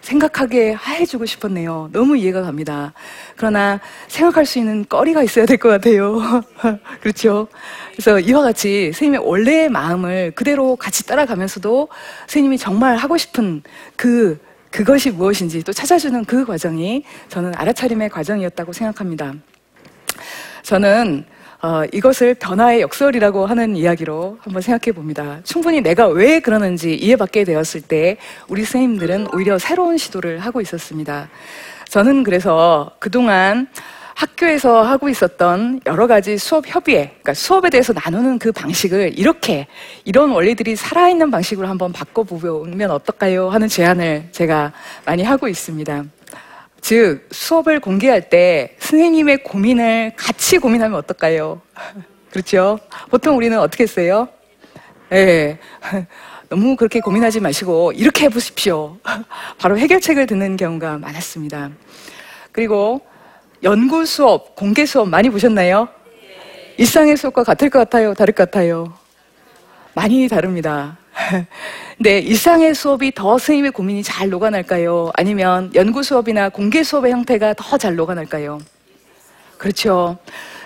생각하게 0.00 0.74
해주고 0.76 1.24
싶었네요. 1.24 1.88
너무 1.92 2.16
이해가 2.16 2.42
갑니다. 2.42 2.92
그러나 3.36 3.80
생각할 4.08 4.44
수 4.44 4.58
있는 4.58 4.84
거리가 4.86 5.22
있어야 5.22 5.46
될 5.46 5.56
것 5.56 5.70
같아요. 5.70 6.20
그렇죠? 7.00 7.48
그래서 7.92 8.20
이와 8.20 8.42
같이 8.42 8.92
선생님의 8.92 9.26
원래의 9.26 9.68
마음을 9.70 10.32
그대로 10.34 10.76
같이 10.76 11.06
따라가면서도 11.06 11.88
선생님이 12.26 12.58
정말 12.58 12.96
하고 12.96 13.16
싶은 13.16 13.62
그 13.96 14.38
그것이 14.74 15.12
무엇인지 15.12 15.62
또 15.62 15.72
찾아주는 15.72 16.24
그 16.24 16.44
과정이 16.44 17.04
저는 17.28 17.52
알아차림의 17.54 18.08
과정이었다고 18.08 18.72
생각합니다. 18.72 19.32
저는 20.64 21.24
어, 21.62 21.84
이것을 21.92 22.34
변화의 22.34 22.80
역설이라고 22.80 23.46
하는 23.46 23.76
이야기로 23.76 24.38
한번 24.40 24.62
생각해 24.62 24.92
봅니다. 24.92 25.38
충분히 25.44 25.80
내가 25.80 26.08
왜 26.08 26.40
그러는지 26.40 26.92
이해받게 26.92 27.44
되었을 27.44 27.82
때 27.82 28.16
우리 28.48 28.64
선생님들은 28.64 29.28
오히려 29.32 29.60
새로운 29.60 29.96
시도를 29.96 30.40
하고 30.40 30.60
있었습니다. 30.60 31.28
저는 31.88 32.24
그래서 32.24 32.90
그동안 32.98 33.68
학교에서 34.14 34.82
하고 34.82 35.08
있었던 35.08 35.80
여러 35.86 36.06
가지 36.06 36.38
수업 36.38 36.66
협의회, 36.66 37.08
그러니까 37.08 37.34
수업에 37.34 37.70
대해서 37.70 37.92
나누는 37.92 38.38
그 38.38 38.52
방식을 38.52 39.18
이렇게 39.18 39.66
이런 40.04 40.30
원리들이 40.30 40.76
살아있는 40.76 41.30
방식으로 41.30 41.66
한번 41.68 41.92
바꿔보면 41.92 42.90
어떨까요? 42.90 43.50
하는 43.50 43.68
제안을 43.68 44.28
제가 44.32 44.72
많이 45.04 45.22
하고 45.22 45.48
있습니다. 45.48 46.04
즉, 46.80 47.26
수업을 47.30 47.80
공개할 47.80 48.28
때 48.28 48.76
선생님의 48.78 49.42
고민을 49.42 50.12
같이 50.16 50.58
고민하면 50.58 50.98
어떨까요? 50.98 51.60
그렇죠? 52.30 52.78
보통 53.10 53.36
우리는 53.36 53.58
어떻게 53.58 53.84
했어요? 53.84 54.28
예. 55.12 55.24
네. 55.24 55.58
너무 56.50 56.76
그렇게 56.76 57.00
고민하지 57.00 57.40
마시고 57.40 57.92
이렇게 57.92 58.26
해보십시오. 58.26 58.98
바로 59.58 59.78
해결책을 59.78 60.26
듣는 60.26 60.56
경우가 60.56 60.98
많았습니다. 60.98 61.70
그리고 62.52 63.00
연구 63.64 64.04
수업, 64.04 64.54
공개 64.54 64.84
수업 64.84 65.08
많이 65.08 65.30
보셨나요? 65.30 65.88
일상의 66.76 67.16
수업과 67.16 67.44
같을 67.44 67.70
것 67.70 67.78
같아요? 67.78 68.12
다를 68.12 68.34
것 68.34 68.50
같아요? 68.50 68.92
많이 69.94 70.28
다릅니다. 70.28 70.98
네, 71.98 72.18
일상의 72.18 72.74
수업이 72.74 73.12
더 73.14 73.38
선생님의 73.38 73.70
고민이 73.70 74.02
잘 74.02 74.28
녹아날까요? 74.28 75.12
아니면 75.14 75.70
연구 75.74 76.02
수업이나 76.02 76.50
공개 76.50 76.82
수업의 76.82 77.12
형태가 77.12 77.54
더 77.54 77.78
잘 77.78 77.96
녹아날까요? 77.96 78.58
그렇죠. 79.56 80.18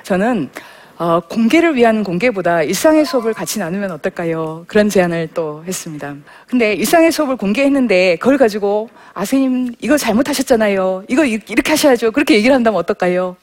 저는 0.02 0.50
어, 0.98 1.20
공개를 1.20 1.76
위한 1.76 2.02
공개보다 2.02 2.62
일상의 2.64 3.04
수업을 3.04 3.32
같이 3.32 3.60
나누면 3.60 3.92
어떨까요? 3.92 4.64
그런 4.66 4.88
제안을 4.88 5.28
또 5.32 5.62
했습니다. 5.64 6.16
근데 6.48 6.74
일상의 6.74 7.12
수업을 7.12 7.36
공개했는데 7.36 8.16
그걸 8.16 8.36
가지고 8.36 8.88
아 9.14 9.24
선생님 9.24 9.74
이거 9.80 9.96
잘못하셨잖아요. 9.96 11.04
이거 11.08 11.24
이렇게 11.24 11.70
하셔야죠. 11.70 12.10
그렇게 12.10 12.34
얘기를 12.34 12.54
한다면 12.54 12.80
어떨까요? 12.80 13.36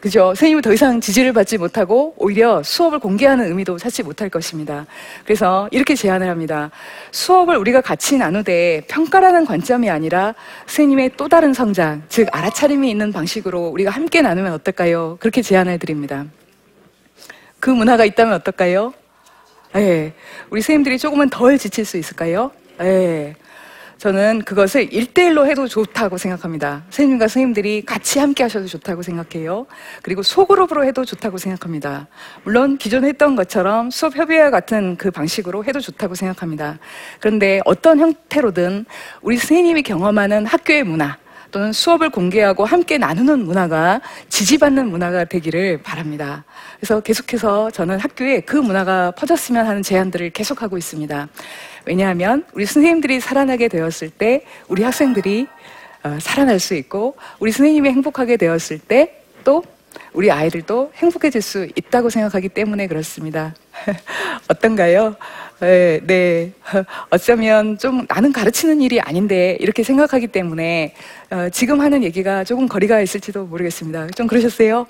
그죠? 0.00 0.26
선생님은 0.26 0.62
더 0.62 0.72
이상 0.72 1.00
지지를 1.00 1.32
받지 1.32 1.58
못하고 1.58 2.14
오히려 2.18 2.62
수업을 2.62 3.00
공개하는 3.00 3.46
의미도 3.48 3.78
찾지 3.78 4.04
못할 4.04 4.28
것입니다. 4.28 4.86
그래서 5.24 5.68
이렇게 5.72 5.96
제안을 5.96 6.28
합니다. 6.28 6.70
수업을 7.10 7.56
우리가 7.56 7.80
같이 7.80 8.16
나누되 8.16 8.82
평가라는 8.88 9.44
관점이 9.44 9.90
아니라 9.90 10.34
선생님의 10.66 11.12
또 11.16 11.28
다른 11.28 11.52
성장, 11.52 12.02
즉 12.08 12.28
알아차림이 12.30 12.88
있는 12.88 13.12
방식으로 13.12 13.68
우리가 13.68 13.90
함께 13.90 14.22
나누면 14.22 14.52
어떨까요? 14.52 15.16
그렇게 15.18 15.42
제안을 15.42 15.80
드립니다. 15.80 16.24
그 17.58 17.70
문화가 17.70 18.04
있다면 18.04 18.34
어떨까요? 18.34 18.94
예. 19.74 20.12
우리 20.50 20.60
선생님들이 20.62 20.98
조금은 20.98 21.28
덜 21.28 21.58
지칠 21.58 21.84
수 21.84 21.96
있을까요? 21.96 22.52
예. 22.80 23.34
저는 23.98 24.42
그것을 24.44 24.92
일대일로 24.92 25.46
해도 25.48 25.66
좋다고 25.66 26.18
생각합니다. 26.18 26.84
선생님과 26.90 27.26
선생님들이 27.26 27.82
같이 27.84 28.20
함께 28.20 28.44
하셔도 28.44 28.66
좋다고 28.66 29.02
생각해요. 29.02 29.66
그리고 30.02 30.22
소그룹으로 30.22 30.84
해도 30.84 31.04
좋다고 31.04 31.36
생각합니다. 31.36 32.06
물론 32.44 32.78
기존에 32.78 33.08
했던 33.08 33.34
것처럼 33.34 33.90
수업 33.90 34.16
협의회 34.16 34.50
같은 34.50 34.96
그 34.96 35.10
방식으로 35.10 35.64
해도 35.64 35.80
좋다고 35.80 36.14
생각합니다. 36.14 36.78
그런데 37.18 37.60
어떤 37.64 37.98
형태로든 37.98 38.86
우리 39.20 39.36
선생님이 39.36 39.82
경험하는 39.82 40.46
학교의 40.46 40.84
문화, 40.84 41.18
또는 41.50 41.72
수업을 41.72 42.10
공개하고 42.10 42.64
함께 42.64 42.98
나누는 42.98 43.40
문화가 43.40 44.00
지지받는 44.28 44.90
문화가 44.90 45.24
되기를 45.24 45.82
바랍니다. 45.82 46.44
그래서 46.78 47.00
계속해서 47.00 47.70
저는 47.70 47.98
학교에 47.98 48.40
그 48.40 48.56
문화가 48.56 49.10
퍼졌으면 49.12 49.66
하는 49.66 49.82
제안들을 49.82 50.30
계속하고 50.30 50.76
있습니다. 50.76 51.28
왜냐하면 51.88 52.44
우리 52.52 52.66
선생님들이 52.66 53.20
살아나게 53.20 53.68
되었을 53.68 54.10
때 54.10 54.44
우리 54.68 54.82
학생들이 54.82 55.48
어, 56.04 56.18
살아날 56.20 56.60
수 56.60 56.74
있고 56.74 57.16
우리 57.40 57.50
선생님이 57.50 57.88
행복하게 57.90 58.36
되었을 58.36 58.78
때 58.78 59.18
또 59.48 59.62
우리 60.12 60.30
아이들도 60.30 60.92
행복해질 60.94 61.40
수 61.40 61.66
있다고 61.74 62.10
생각하기 62.10 62.50
때문에 62.50 62.86
그렇습니다. 62.86 63.54
어떤가요? 64.48 65.16
네, 65.60 66.00
네. 66.04 66.52
어쩌면 67.08 67.78
좀 67.78 68.04
나는 68.06 68.30
가르치는 68.30 68.82
일이 68.82 69.00
아닌데 69.00 69.56
이렇게 69.60 69.82
생각하기 69.82 70.26
때문에 70.26 70.94
어, 71.30 71.48
지금 71.50 71.80
하는 71.80 72.04
얘기가 72.04 72.44
조금 72.44 72.68
거리가 72.68 73.00
있을지도 73.00 73.46
모르겠습니다. 73.46 74.08
좀 74.08 74.26
그러셨어요? 74.26 74.86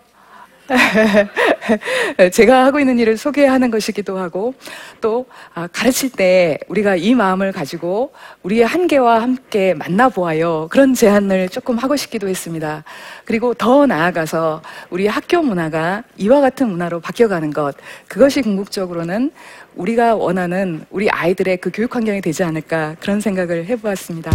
제가 2.33 2.67
하고 2.67 2.81
있는 2.81 2.99
일을 2.99 3.17
소개하는 3.17 3.71
것이기도 3.71 4.19
하고 4.19 4.55
또 5.01 5.27
아, 5.55 5.67
가르칠 5.67 6.11
때 6.11 6.59
우리가 6.69 6.97
이 6.97 7.15
마음을 7.15 7.53
가지고 7.53 8.13
우리의 8.43 8.67
한계와 8.67 9.23
함께 9.23 9.75
만나보아요. 9.75 10.69
그런 10.71 10.95
제안을 10.95 11.49
조금 11.49 11.79
하고 11.79 11.97
싶기도 11.97 12.29
했습니다. 12.29 12.85
그리고 13.25 13.55
더 13.55 13.87
나아가서 13.87 14.63
우리 14.91 15.07
학교 15.07 15.43
문화가 15.43 16.03
이와 16.17 16.41
같은 16.41 16.69
문화로 16.69 17.01
바뀌어가는 17.01 17.53
것 17.53 17.75
그것이 18.09 18.43
궁극적으로는 18.43 19.31
우리가 19.77 20.17
원하는 20.17 20.85
우리 20.91 21.09
아이들의 21.09 21.59
그 21.59 21.71
교육 21.73 21.95
환경이 21.95 22.21
되지 22.21 22.43
않을까 22.43 22.97
그런 23.01 23.21
생각을 23.21 23.67
해보았습니다. 23.67 24.31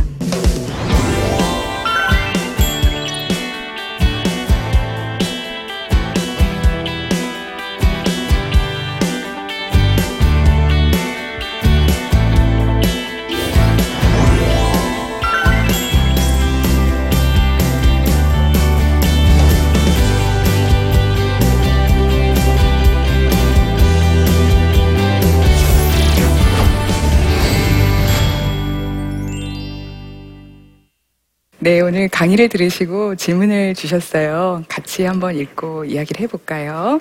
네, 31.73 31.81
오늘 31.81 32.07
강의를 32.07 32.49
들으시고 32.49 33.15
질문을 33.15 33.73
주셨어요. 33.73 34.63
같이 34.69 35.05
한번 35.05 35.35
읽고 35.35 35.85
이야기를 35.85 36.21
해볼까요? 36.21 36.99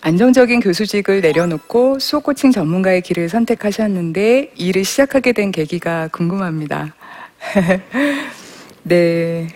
안정적인 0.00 0.60
교수직을 0.60 1.20
내려놓고 1.20 1.98
수업 1.98 2.22
코칭 2.22 2.52
전문가의 2.52 3.02
길을 3.02 3.28
선택하셨는데 3.28 4.52
일을 4.56 4.82
시작하게 4.86 5.32
된 5.32 5.52
계기가 5.52 6.08
궁금합니다. 6.08 6.94
네. 8.84 9.48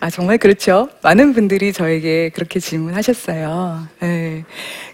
아, 0.00 0.10
정말 0.10 0.38
그렇죠. 0.38 0.88
많은 1.02 1.32
분들이 1.32 1.72
저에게 1.72 2.30
그렇게 2.30 2.60
질문하셨어요. 2.60 3.88
네. 4.00 4.44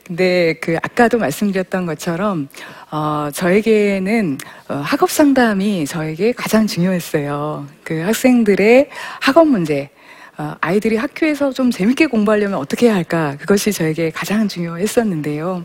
근데 0.06 0.54
그 0.60 0.76
아까도 0.82 1.18
말씀드렸던 1.18 1.86
것처럼 1.86 2.48
어, 2.90 3.28
저에게는 3.32 4.38
어, 4.68 4.74
학업 4.74 5.10
상담이 5.10 5.86
저에게 5.86 6.32
가장 6.32 6.66
중요했어요. 6.66 7.66
그 7.82 8.00
학생들의 8.00 8.88
학업 9.20 9.48
문제, 9.48 9.90
어, 10.38 10.54
아이들이 10.60 10.96
학교에서 10.96 11.52
좀 11.52 11.70
재밌게 11.70 12.06
공부하려면 12.06 12.58
어떻게 12.58 12.86
해야 12.86 12.94
할까? 12.94 13.36
그것이 13.38 13.72
저에게 13.72 14.10
가장 14.10 14.48
중요했었는데요. 14.48 15.64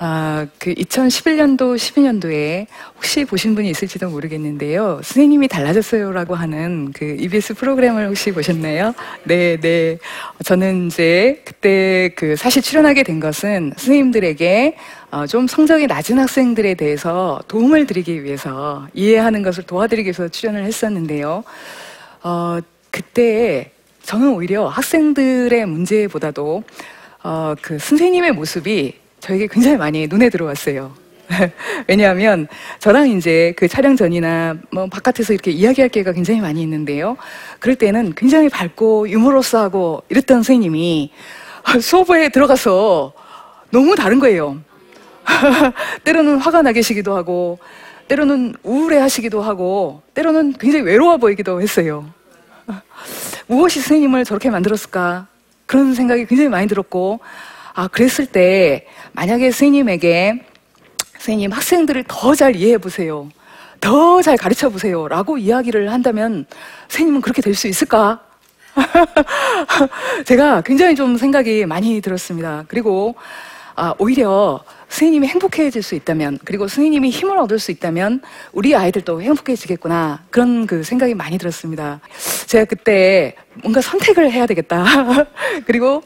아, 0.00 0.46
그 0.58 0.72
2011년도, 0.74 1.74
12년도에 1.74 2.66
혹시 2.94 3.24
보신 3.24 3.56
분이 3.56 3.68
있을지도 3.70 4.08
모르겠는데요. 4.10 5.00
선생님이 5.02 5.48
달라졌어요라고 5.48 6.36
하는 6.36 6.92
그 6.92 7.16
EBS 7.18 7.54
프로그램을 7.54 8.06
혹시 8.06 8.30
보셨나요? 8.30 8.94
네, 9.24 9.56
네. 9.56 9.98
저는 10.44 10.86
이제 10.86 11.42
그때 11.44 12.10
그 12.14 12.36
사실 12.36 12.62
출연하게 12.62 13.02
된 13.02 13.18
것은 13.18 13.72
선생님들에게 13.76 14.76
어, 15.10 15.26
좀 15.26 15.48
성적이 15.48 15.88
낮은 15.88 16.20
학생들에 16.20 16.74
대해서 16.74 17.40
도움을 17.48 17.86
드리기 17.86 18.22
위해서 18.22 18.86
이해하는 18.94 19.42
것을 19.42 19.64
도와드리기 19.64 20.06
위해서 20.06 20.28
출연을 20.28 20.62
했었는데요. 20.62 21.42
어, 22.22 22.58
그때 22.92 23.72
저는 24.04 24.28
오히려 24.28 24.68
학생들의 24.68 25.66
문제보다도 25.66 26.62
어, 27.24 27.54
그 27.60 27.80
선생님의 27.80 28.30
모습이 28.32 29.07
저에게 29.20 29.46
굉장히 29.46 29.76
많이 29.76 30.06
눈에 30.06 30.30
들어왔어요. 30.30 30.92
왜냐하면 31.86 32.48
저랑 32.78 33.10
이제 33.10 33.52
그 33.56 33.68
촬영 33.68 33.96
전이나 33.96 34.56
뭐 34.70 34.86
바깥에서 34.86 35.32
이렇게 35.32 35.50
이야기할 35.50 35.88
기회가 35.90 36.12
굉장히 36.12 36.40
많이 36.40 36.62
있는데요. 36.62 37.16
그럴 37.58 37.76
때는 37.76 38.14
굉장히 38.16 38.48
밝고 38.48 39.10
유머러스하고 39.10 40.02
이랬던 40.08 40.38
선생님이 40.38 41.12
수업에 41.80 42.28
들어가서 42.30 43.12
너무 43.70 43.94
다른 43.94 44.18
거예요. 44.18 44.58
때로는 46.04 46.38
화가 46.38 46.62
나 46.62 46.72
계시기도 46.72 47.14
하고, 47.14 47.58
때로는 48.08 48.54
우울해 48.62 48.98
하시기도 48.98 49.42
하고, 49.42 50.02
때로는 50.14 50.54
굉장히 50.54 50.84
외로워 50.84 51.18
보이기도 51.18 51.60
했어요. 51.60 52.06
무엇이 53.46 53.80
선생님을 53.80 54.24
저렇게 54.24 54.50
만들었을까? 54.50 55.26
그런 55.66 55.94
생각이 55.94 56.24
굉장히 56.26 56.48
많이 56.48 56.66
들었고, 56.66 57.20
아, 57.78 57.86
그랬을 57.86 58.26
때, 58.26 58.86
만약에 59.12 59.52
선생님에게, 59.52 60.44
선생님, 61.12 61.52
학생들을 61.52 62.06
더 62.08 62.34
잘 62.34 62.56
이해해 62.56 62.76
보세요. 62.76 63.28
더 63.80 64.20
잘 64.20 64.36
가르쳐 64.36 64.68
보세요. 64.68 65.06
라고 65.06 65.38
이야기를 65.38 65.92
한다면, 65.92 66.44
선생님은 66.88 67.20
그렇게 67.20 67.40
될 67.40 67.54
수 67.54 67.68
있을까? 67.68 68.18
제가 70.26 70.62
굉장히 70.62 70.96
좀 70.96 71.16
생각이 71.16 71.66
많이 71.66 72.00
들었습니다. 72.00 72.64
그리고, 72.66 73.14
아, 73.80 73.94
오히려 74.00 74.64
선생님이 74.88 75.28
행복해질 75.28 75.84
수 75.84 75.94
있다면, 75.94 76.40
그리고 76.44 76.66
선생님이 76.66 77.10
힘을 77.10 77.38
얻을 77.38 77.60
수 77.60 77.70
있다면, 77.70 78.22
우리 78.52 78.74
아이들도 78.74 79.22
행복해지겠구나. 79.22 80.24
그런 80.30 80.66
그 80.66 80.82
생각이 80.82 81.14
많이 81.14 81.38
들었습니다. 81.38 82.00
제가 82.46 82.64
그때 82.64 83.36
뭔가 83.62 83.80
선택을 83.80 84.32
해야 84.32 84.46
되겠다. 84.46 84.84
그리고, 85.64 86.02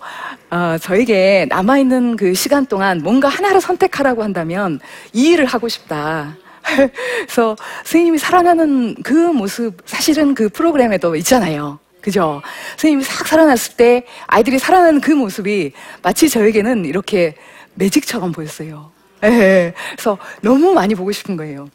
어, 0.50 0.76
저에게 0.82 1.46
남아 1.48 1.78
있는 1.78 2.16
그 2.16 2.34
시간 2.34 2.66
동안 2.66 2.98
뭔가 3.02 3.28
하나를 3.28 3.62
선택하라고 3.62 4.22
한다면, 4.22 4.78
이 5.14 5.30
일을 5.30 5.46
하고 5.46 5.66
싶다. 5.68 6.36
그래서 7.24 7.56
선생님이 7.84 8.18
살아나는 8.18 8.96
그 9.02 9.14
모습, 9.14 9.78
사실은 9.86 10.34
그 10.34 10.50
프로그램에도 10.50 11.16
있잖아요. 11.16 11.78
그죠? 12.02 12.42
선생님이 12.72 13.04
싹 13.04 13.26
살아났을 13.26 13.76
때 13.76 14.04
아이들이 14.26 14.58
살아나는 14.58 15.00
그 15.00 15.12
모습이 15.12 15.72
마치 16.02 16.28
저에게는 16.28 16.84
이렇게 16.84 17.36
매직처럼 17.74 18.32
보였어요. 18.32 18.90
예, 19.24 19.72
그래서 19.92 20.18
너무 20.40 20.74
많이 20.74 20.94
보고 20.94 21.12
싶은 21.12 21.36
거예요. 21.36 21.68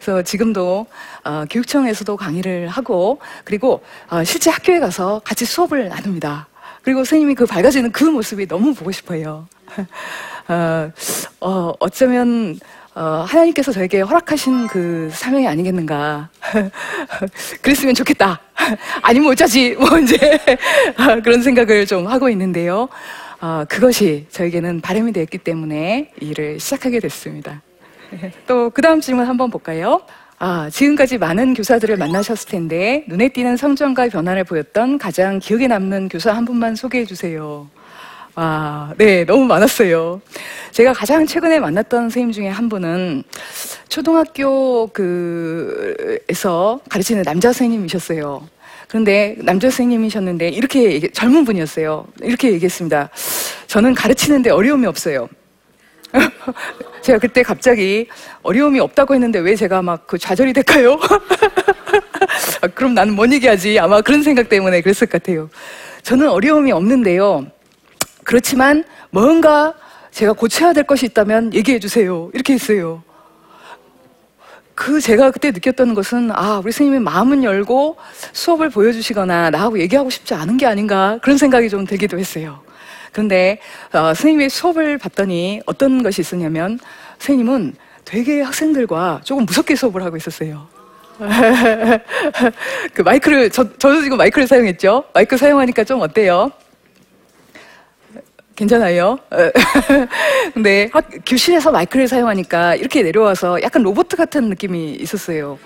그래서 0.00 0.22
지금도 0.22 0.86
어, 1.24 1.44
교육청에서도 1.50 2.16
강의를 2.16 2.68
하고 2.68 3.20
그리고 3.44 3.82
어, 4.10 4.22
실제 4.22 4.50
학교에 4.50 4.78
가서 4.78 5.20
같이 5.24 5.44
수업을 5.44 5.88
나눕니다. 5.88 6.46
그리고 6.82 7.00
선생님이 7.00 7.34
그 7.34 7.46
밝아지는 7.46 7.90
그 7.90 8.04
모습이 8.04 8.46
너무 8.46 8.74
보고 8.74 8.92
싶어요. 8.92 9.48
어, 10.48 10.92
어, 11.40 11.72
어쩌면 11.80 12.58
어, 12.94 13.24
하나님께서 13.26 13.72
저에게 13.72 14.02
허락하신 14.02 14.68
그 14.68 15.10
사명이 15.12 15.48
아니겠는가. 15.48 16.28
그랬으면 17.62 17.94
좋겠다. 17.94 18.40
아니면 19.02 19.32
어쩌지. 19.32 19.74
뭐 19.74 19.98
이제 19.98 20.16
그런 21.24 21.42
생각을 21.42 21.86
좀 21.86 22.06
하고 22.06 22.28
있는데요. 22.28 22.88
어, 23.44 23.66
그것이 23.68 24.24
저에게는 24.30 24.80
바람이 24.80 25.12
되었기 25.12 25.36
때문에 25.36 26.12
일을 26.18 26.58
시작하게 26.58 26.98
됐습니다. 27.00 27.60
또 28.48 28.70
그 28.72 28.80
다음 28.80 29.02
질문 29.02 29.26
한번 29.26 29.50
볼까요? 29.50 30.00
아, 30.38 30.70
지금까지 30.70 31.18
많은 31.18 31.52
교사들을 31.52 31.94
만나셨을 31.98 32.48
텐데 32.48 33.04
눈에 33.06 33.28
띄는 33.28 33.58
성장과 33.58 34.08
변화를 34.08 34.44
보였던 34.44 34.96
가장 34.96 35.40
기억에 35.40 35.66
남는 35.66 36.08
교사 36.08 36.32
한 36.32 36.46
분만 36.46 36.74
소개해 36.74 37.04
주세요. 37.04 37.68
아, 38.34 38.94
네, 38.96 39.26
너무 39.26 39.44
많았어요. 39.44 40.22
제가 40.70 40.94
가장 40.94 41.26
최근에 41.26 41.60
만났던 41.60 42.04
선생님 42.04 42.32
중에 42.32 42.48
한 42.48 42.70
분은 42.70 43.24
초등학교 43.90 44.86
그에서 44.86 46.80
가르치는 46.88 47.24
남자 47.24 47.48
선생님이셨어요. 47.48 48.53
그런데 48.94 49.34
남자 49.38 49.68
선생님이셨는데 49.70 50.50
이렇게 50.50 50.84
얘기, 50.84 51.10
젊은 51.10 51.44
분이었어요. 51.44 52.06
이렇게 52.22 52.52
얘기했습니다. 52.52 53.10
저는 53.66 53.92
가르치는데 53.92 54.50
어려움이 54.50 54.86
없어요. 54.86 55.28
제가 57.02 57.18
그때 57.18 57.42
갑자기 57.42 58.06
어려움이 58.44 58.78
없다고 58.78 59.14
했는데 59.14 59.40
왜 59.40 59.56
제가 59.56 59.82
막 59.82 60.06
그 60.06 60.16
좌절이 60.16 60.52
될까요? 60.52 60.96
아, 62.62 62.68
그럼 62.68 62.94
나는 62.94 63.16
뭔 63.16 63.32
얘기하지? 63.32 63.80
아마 63.80 64.00
그런 64.00 64.22
생각 64.22 64.48
때문에 64.48 64.80
그랬을 64.80 65.08
것 65.08 65.20
같아요. 65.20 65.50
저는 66.04 66.28
어려움이 66.28 66.70
없는데요. 66.70 67.46
그렇지만 68.22 68.84
뭔가 69.10 69.74
제가 70.12 70.34
고쳐야 70.34 70.72
될 70.72 70.84
것이 70.84 71.06
있다면 71.06 71.52
얘기해 71.52 71.80
주세요. 71.80 72.30
이렇게 72.32 72.52
했어요. 72.52 73.02
그 74.74 75.00
제가 75.00 75.30
그때 75.30 75.50
느꼈던 75.50 75.94
것은 75.94 76.30
아 76.32 76.60
우리 76.62 76.72
스님이 76.72 76.98
마음은 76.98 77.44
열고 77.44 77.96
수업을 78.32 78.70
보여주시거나 78.70 79.50
나하고 79.50 79.78
얘기하고 79.78 80.10
싶지 80.10 80.34
않은 80.34 80.56
게 80.56 80.66
아닌가 80.66 81.18
그런 81.22 81.38
생각이 81.38 81.68
좀 81.68 81.86
들기도 81.86 82.18
했어요. 82.18 82.60
그런데 83.12 83.60
어, 83.92 84.12
스님의 84.12 84.50
수업을 84.50 84.98
봤더니 84.98 85.60
어떤 85.66 86.02
것이 86.02 86.20
있었냐면 86.20 86.80
스님은 87.20 87.76
되게 88.04 88.42
학생들과 88.42 89.20
조금 89.22 89.46
무섭게 89.46 89.76
수업을 89.76 90.02
하고 90.02 90.16
있었어요. 90.16 90.66
그 92.92 93.02
마이크를 93.02 93.50
저, 93.50 93.62
저도 93.78 94.02
지금 94.02 94.18
마이크를 94.18 94.48
사용했죠. 94.48 95.04
마이크 95.14 95.36
사용하니까 95.36 95.84
좀 95.84 96.00
어때요? 96.00 96.50
괜찮아요. 98.56 99.18
근데 100.54 100.88
학, 100.92 101.08
교실에서 101.26 101.72
마이크를 101.72 102.06
사용하니까 102.08 102.76
이렇게 102.76 103.02
내려와서 103.02 103.62
약간 103.62 103.82
로봇 103.82 104.08
같은 104.08 104.48
느낌이 104.48 104.92
있었어요. 104.92 105.58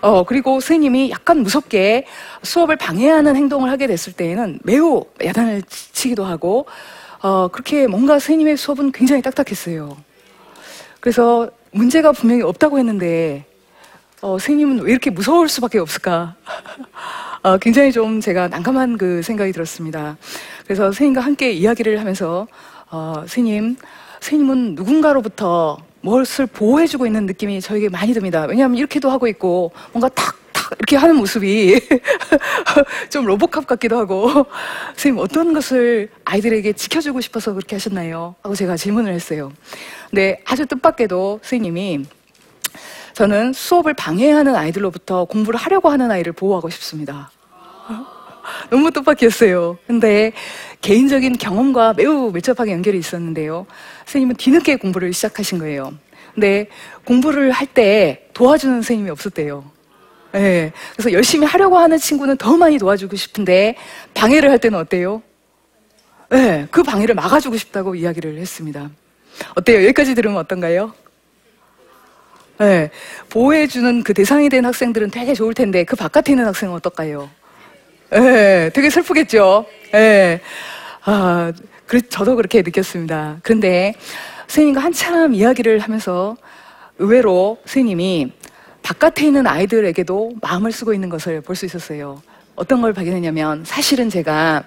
어, 0.00 0.24
그리고 0.24 0.60
스님이 0.60 1.10
약간 1.10 1.38
무섭게 1.38 2.06
수업을 2.42 2.76
방해하는 2.76 3.36
행동을 3.36 3.70
하게 3.70 3.86
됐을 3.86 4.14
때에는 4.14 4.60
매우 4.62 5.04
야단을 5.22 5.62
치기도 5.68 6.24
하고, 6.24 6.66
어, 7.20 7.48
그렇게 7.48 7.86
뭔가 7.86 8.18
스님의 8.18 8.56
수업은 8.56 8.92
굉장히 8.92 9.20
딱딱했어요. 9.20 9.96
그래서 11.00 11.50
문제가 11.72 12.12
분명히 12.12 12.42
없다고 12.42 12.78
했는데, 12.78 13.44
어, 14.22 14.38
스님은 14.38 14.80
왜 14.80 14.90
이렇게 14.90 15.08
무서울 15.08 15.48
수밖에 15.48 15.78
없을까? 15.78 16.34
어, 17.42 17.56
굉장히 17.56 17.90
좀 17.90 18.20
제가 18.20 18.48
난감한 18.48 18.98
그 18.98 19.22
생각이 19.22 19.50
들었습니다. 19.52 20.18
그래서 20.64 20.92
스님과 20.92 21.22
함께 21.22 21.52
이야기를 21.52 21.98
하면서 21.98 22.46
어, 22.90 23.24
스님, 23.26 23.76
스님은 24.20 24.74
누군가로부터 24.74 25.78
무엇을 26.02 26.46
보호해주고 26.46 27.06
있는 27.06 27.24
느낌이 27.24 27.62
저에게 27.62 27.88
많이 27.88 28.12
듭니다. 28.12 28.44
왜냐하면 28.44 28.76
이렇게도 28.76 29.10
하고 29.10 29.26
있고 29.26 29.72
뭔가 29.92 30.10
탁탁 30.10 30.38
이렇게 30.78 30.96
하는 30.96 31.16
모습이 31.16 31.80
좀 33.08 33.24
로봇캅 33.24 33.66
같기도 33.66 33.96
하고 33.96 34.46
스님 34.96 35.16
어떤 35.16 35.54
것을 35.54 36.10
아이들에게 36.26 36.74
지켜주고 36.74 37.22
싶어서 37.22 37.54
그렇게 37.54 37.76
하셨나요? 37.76 38.34
하고 38.42 38.54
제가 38.54 38.76
질문을 38.76 39.14
했어요. 39.14 39.50
근데 40.10 40.42
아주 40.44 40.66
뜻밖에도 40.66 41.40
스님이 41.42 42.04
저는 43.14 43.52
수업을 43.52 43.94
방해하는 43.94 44.54
아이들로부터 44.54 45.24
공부를 45.24 45.58
하려고 45.58 45.88
하는 45.90 46.10
아이를 46.10 46.32
보호하고 46.32 46.70
싶습니다. 46.70 47.30
너무 48.70 48.90
뜻밖이었어요. 48.90 49.78
근데 49.86 50.32
개인적인 50.80 51.38
경험과 51.38 51.94
매우 51.94 52.30
밀접하게 52.32 52.72
연결이 52.72 52.98
있었는데요. 52.98 53.66
선생님은 54.06 54.36
뒤늦게 54.36 54.76
공부를 54.76 55.12
시작하신 55.12 55.58
거예요. 55.58 55.92
근데 56.34 56.68
공부를 57.04 57.50
할 57.50 57.66
때 57.66 58.28
도와주는 58.34 58.74
선생님이 58.76 59.10
없었대요. 59.10 59.64
네. 60.32 60.72
그래서 60.94 61.12
열심히 61.12 61.46
하려고 61.46 61.78
하는 61.78 61.98
친구는 61.98 62.36
더 62.36 62.56
많이 62.56 62.78
도와주고 62.78 63.16
싶은데 63.16 63.74
방해를 64.14 64.50
할 64.50 64.58
때는 64.58 64.78
어때요? 64.78 65.22
네, 66.30 66.68
그 66.70 66.84
방해를 66.84 67.16
막아주고 67.16 67.56
싶다고 67.56 67.96
이야기를 67.96 68.38
했습니다. 68.38 68.88
어때요? 69.56 69.82
여기까지 69.82 70.14
들으면 70.14 70.38
어떤가요? 70.38 70.92
네, 72.60 72.90
보호해주는 73.30 74.02
그 74.02 74.12
대상이 74.12 74.50
된 74.50 74.66
학생들은 74.66 75.10
되게 75.10 75.32
좋을 75.32 75.54
텐데 75.54 75.82
그 75.84 75.96
바깥에 75.96 76.32
있는 76.32 76.44
학생은 76.46 76.74
어떨까요? 76.74 77.30
예, 78.12 78.70
되게 78.74 78.90
슬프겠죠. 78.90 79.64
예. 79.94 80.40
아, 81.04 81.52
그, 81.86 82.06
저도 82.06 82.36
그렇게 82.36 82.60
느꼈습니다. 82.60 83.38
그런데 83.42 83.94
선생님과 84.46 84.80
한참 84.82 85.32
이야기를 85.32 85.78
하면서 85.78 86.36
의외로 86.98 87.56
선생님이 87.64 88.30
바깥에 88.82 89.24
있는 89.24 89.46
아이들에게도 89.46 90.32
마음을 90.42 90.70
쓰고 90.70 90.92
있는 90.92 91.08
것을 91.08 91.40
볼 91.40 91.56
수 91.56 91.64
있었어요. 91.64 92.20
어떤 92.56 92.82
걸 92.82 92.92
발견했냐면 92.92 93.64
사실은 93.64 94.10
제가 94.10 94.64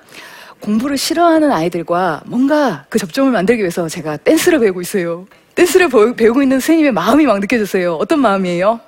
공부를 0.61 0.97
싫어하는 0.97 1.51
아이들과 1.51 2.23
뭔가 2.25 2.85
그 2.89 2.97
접점을 2.97 3.31
만들기 3.31 3.61
위해서 3.61 3.87
제가 3.87 4.17
댄스를 4.17 4.59
배우고 4.59 4.81
있어요. 4.81 5.27
댄스를 5.55 5.89
배우고 6.15 6.41
있는 6.41 6.59
선생님의 6.59 6.91
마음이 6.91 7.25
막 7.25 7.39
느껴졌어요. 7.39 7.95
어떤 7.95 8.19
마음이에요? 8.19 8.79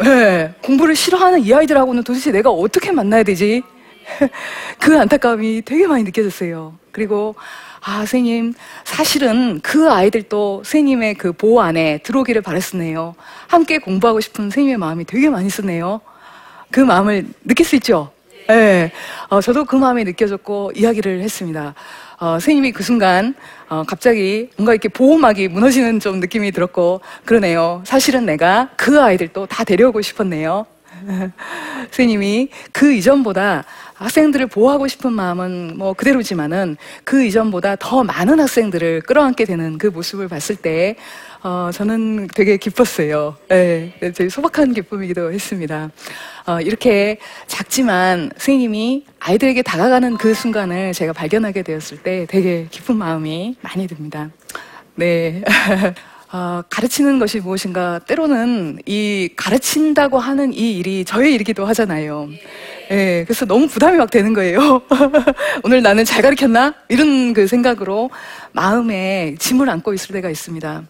네, 0.00 0.54
공부를 0.62 0.96
싫어하는 0.96 1.40
이 1.40 1.52
아이들하고는 1.52 2.02
도대체 2.02 2.32
내가 2.32 2.50
어떻게 2.50 2.92
만나야 2.92 3.22
되지? 3.22 3.62
그 4.78 4.98
안타까움이 4.98 5.62
되게 5.64 5.86
많이 5.86 6.02
느껴졌어요. 6.02 6.78
그리고 6.92 7.34
아, 7.84 7.98
선생님, 7.98 8.54
사실은 8.84 9.60
그 9.60 9.90
아이들도 9.90 10.62
선생님의 10.64 11.14
그 11.14 11.32
보호 11.32 11.60
안에 11.60 11.98
들어오기를 11.98 12.40
바랬었네요. 12.40 13.16
함께 13.48 13.78
공부하고 13.78 14.20
싶은 14.20 14.44
선생님의 14.44 14.78
마음이 14.78 15.04
되게 15.04 15.28
많이 15.28 15.48
있었네요. 15.48 16.00
그 16.70 16.80
마음을 16.80 17.26
느낄 17.44 17.66
수 17.66 17.74
있죠? 17.76 18.12
예. 18.48 18.54
네, 18.54 18.92
어, 19.28 19.40
저도 19.40 19.64
그 19.64 19.76
마음이 19.76 20.04
느껴졌고 20.04 20.72
이야기를 20.76 21.22
했습니다. 21.22 21.74
어, 22.22 22.34
선생님이 22.34 22.70
그 22.70 22.84
순간 22.84 23.34
어, 23.68 23.82
갑자기 23.84 24.48
뭔가 24.56 24.72
이렇게 24.72 24.88
보호막이 24.88 25.48
무너지는 25.48 25.98
좀 25.98 26.20
느낌이 26.20 26.52
들었고 26.52 27.00
그러네요. 27.24 27.82
사실은 27.84 28.24
내가 28.26 28.70
그 28.76 29.02
아이들도 29.02 29.46
다 29.46 29.64
데려오고 29.64 30.02
싶었네요. 30.02 30.64
선생님이 31.90 32.48
그 32.72 32.92
이전보다 32.92 33.64
학생들을 33.94 34.46
보호하고 34.48 34.88
싶은 34.88 35.12
마음은 35.12 35.76
뭐 35.76 35.92
그대로지만은 35.92 36.76
그 37.04 37.24
이전보다 37.24 37.76
더 37.76 38.02
많은 38.02 38.40
학생들을 38.40 39.02
끌어안게 39.02 39.44
되는 39.44 39.78
그 39.78 39.86
모습을 39.86 40.28
봤을 40.28 40.56
때 40.56 40.96
어, 41.42 41.70
저는 41.72 42.28
되게 42.34 42.56
기뻤어요. 42.56 43.36
네, 43.48 43.94
되게 44.00 44.28
소박한 44.28 44.74
기쁨이기도 44.74 45.32
했습니다. 45.32 45.90
어, 46.46 46.60
이렇게 46.60 47.18
작지만 47.46 48.30
선생님이 48.36 49.06
아이들에게 49.18 49.62
다가가는 49.62 50.18
그 50.18 50.34
순간을 50.34 50.92
제가 50.92 51.12
발견하게 51.12 51.62
되었을 51.62 51.98
때 52.02 52.26
되게 52.28 52.66
기쁜 52.70 52.96
마음이 52.96 53.56
많이 53.60 53.86
듭니다. 53.86 54.30
네. 54.94 55.42
어, 56.34 56.62
가르치는 56.70 57.18
것이 57.18 57.40
무엇인가 57.40 57.98
때로는 57.98 58.78
이 58.86 59.28
가르친다고 59.36 60.18
하는 60.18 60.54
이 60.54 60.78
일이 60.78 61.04
저의 61.04 61.34
일이기도 61.34 61.66
하잖아요. 61.66 62.30
예, 62.90 63.24
그래서 63.26 63.44
너무 63.44 63.68
부담이 63.68 63.98
막 63.98 64.10
되는 64.10 64.32
거예요. 64.32 64.80
오늘 65.62 65.82
나는 65.82 66.06
잘 66.06 66.22
가르쳤나? 66.22 66.72
이런 66.88 67.34
그 67.34 67.46
생각으로 67.46 68.08
마음에 68.52 69.34
짐을 69.38 69.68
안고 69.68 69.92
있을 69.92 70.14
때가 70.14 70.30
있습니다. 70.30 70.82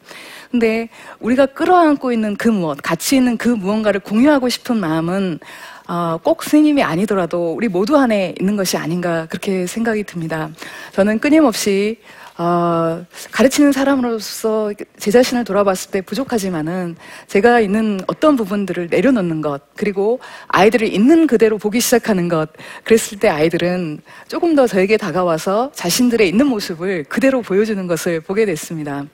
근데 0.53 0.89
우리가 1.19 1.47
끌어안고 1.47 2.13
있는 2.13 2.37
그 2.37 2.49
무엇, 2.49 2.79
가치 2.81 3.17
있는 3.17 3.37
그 3.37 3.49
무언가를 3.49 3.99
공유하고 3.99 4.49
싶은 4.49 4.77
마음은 4.77 5.41
어, 5.89 6.19
꼭 6.23 6.45
스님이 6.45 6.85
아니더라도 6.85 7.53
우리 7.53 7.67
모두 7.67 7.97
안에 7.97 8.37
있는 8.39 8.55
것이 8.55 8.77
아닌가 8.77 9.27
그렇게 9.29 9.67
생각이 9.67 10.05
듭니다. 10.05 10.51
저는 10.93 11.19
끊임없이 11.19 11.99
어, 12.43 13.07
가르치는 13.31 13.71
사람으로서 13.71 14.73
제 14.99 15.13
자신을 15.13 15.45
돌아봤을 15.45 15.93
때 15.93 16.01
부족하지만은 16.01 16.97
제가 17.29 17.61
있는 17.61 18.01
어떤 18.09 18.35
부분들을 18.35 18.89
내려놓는 18.91 19.43
것 19.43 19.61
그리고 19.77 20.19
아이들을 20.49 20.93
있는 20.93 21.29
그대로 21.29 21.57
보기 21.57 21.81
시작하는 21.81 22.29
것 22.29 22.51
그랬을 22.83 23.21
때 23.21 23.29
아이들은 23.29 24.01
조금 24.27 24.57
더 24.57 24.67
저에게 24.67 24.97
다가와서 24.97 25.71
자신들의 25.73 26.29
있는 26.29 26.49
모습을 26.49 27.05
그대로 27.05 27.43
보여주는 27.43 27.87
것을 27.87 28.21
보게 28.21 28.45
됐습니다. 28.45 29.05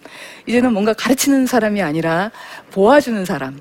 이제는 0.47 0.73
뭔가 0.73 0.95
가르치는 0.95 1.45
사람이 1.45 1.83
아니라 1.83 2.31
보아주는 2.71 3.27
사람 3.27 3.61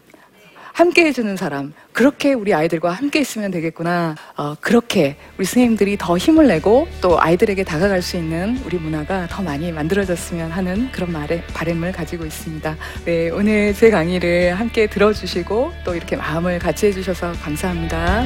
함께 0.78 1.06
해주는 1.06 1.36
사람, 1.38 1.74
그렇게 1.92 2.34
우리 2.34 2.54
아이들과 2.54 2.92
함께 2.92 3.20
있으면 3.20 3.50
되겠구나. 3.50 4.13
어, 4.36 4.54
그렇게 4.62 5.18
우리 5.36 5.44
선생님들이 5.44 5.98
더 5.98 6.20
힘을 6.20 6.46
내고 6.46 6.88
또 7.02 7.20
아이들에게 7.20 7.63
다가갈 7.63 8.04
수 8.04 8.16
있는 8.16 8.62
우리 8.63 8.78
문화가 8.78 9.26
더 9.28 9.42
많이 9.42 9.72
만들어졌으면 9.72 10.52
하는 10.52 10.92
그런 10.92 11.12
말에, 11.12 11.42
바램을 11.52 11.94
가지고 11.94 12.26
있습니다. 12.26 12.76
네, 13.06 13.32
오늘 13.32 13.74
제 13.74 13.90
강의를 13.90 14.54
함께 14.54 14.86
들어주시고 14.86 15.72
또 15.84 15.96
이렇게 15.96 16.16
마음을 16.16 16.60
같이 16.60 16.86
해주셔서 16.86 17.32
감사합니다. 17.42 18.24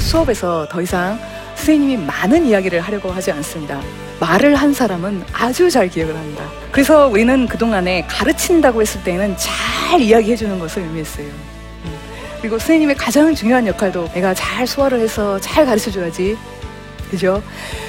수업에서 0.00 0.66
더 0.68 0.82
이상 0.82 1.35
선생님이 1.66 1.96
많은 2.06 2.46
이야기를 2.46 2.80
하려고 2.80 3.10
하지 3.10 3.32
않습니다. 3.32 3.80
말을 4.20 4.54
한 4.54 4.72
사람은 4.72 5.24
아주 5.32 5.68
잘 5.68 5.88
기억을 5.88 6.14
합니다. 6.14 6.48
그래서 6.70 7.08
우리는 7.08 7.48
그동안에 7.48 8.06
가르친다고 8.06 8.80
했을 8.82 9.02
때는 9.02 9.34
잘 9.36 10.00
이야기해 10.00 10.36
주는 10.36 10.60
것을 10.60 10.82
의미했어요. 10.82 11.26
음. 11.26 11.98
그리고 12.40 12.56
선생님의 12.60 12.94
가장 12.94 13.34
중요한 13.34 13.66
역할도 13.66 14.12
내가 14.12 14.32
잘 14.32 14.64
소화를 14.64 15.00
해서 15.00 15.40
잘 15.40 15.66
가르쳐 15.66 15.90
줘야지. 15.90 16.38
그죠? 17.10 17.42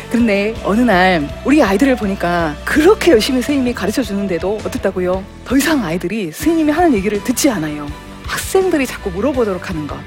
그런데 0.10 0.56
어느 0.64 0.82
날 0.82 1.30
우리 1.46 1.62
아이들을 1.62 1.98
보니까 1.98 2.56
그렇게 2.66 3.12
열심히 3.12 3.44
선생님이 3.44 3.76
가르쳐 3.76 4.02
주는데도 4.02 4.58
어떻다고요? 4.66 5.24
더 5.46 5.56
이상 5.56 5.86
아이들이 5.86 6.32
선생님이 6.32 6.72
하는 6.72 6.96
얘기를 6.96 7.24
듣지 7.24 7.48
않아요. 7.52 7.88
학생들이 8.26 8.88
자꾸 8.88 9.12
물어보도록 9.12 9.70
하는 9.70 9.86
것. 9.86 10.00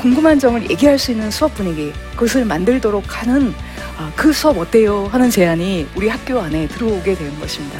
궁금한 0.00 0.38
점을 0.38 0.60
얘기할 0.70 0.98
수 0.98 1.10
있는 1.10 1.30
수업 1.30 1.54
분위기, 1.54 1.92
그것을 2.12 2.44
만들도록 2.44 3.04
하는 3.20 3.52
아, 3.98 4.12
그 4.14 4.32
수업 4.32 4.56
어때요? 4.58 5.08
하는 5.10 5.28
제안이 5.28 5.88
우리 5.96 6.08
학교 6.08 6.40
안에 6.40 6.68
들어오게 6.68 7.14
된 7.14 7.38
것입니다. 7.40 7.78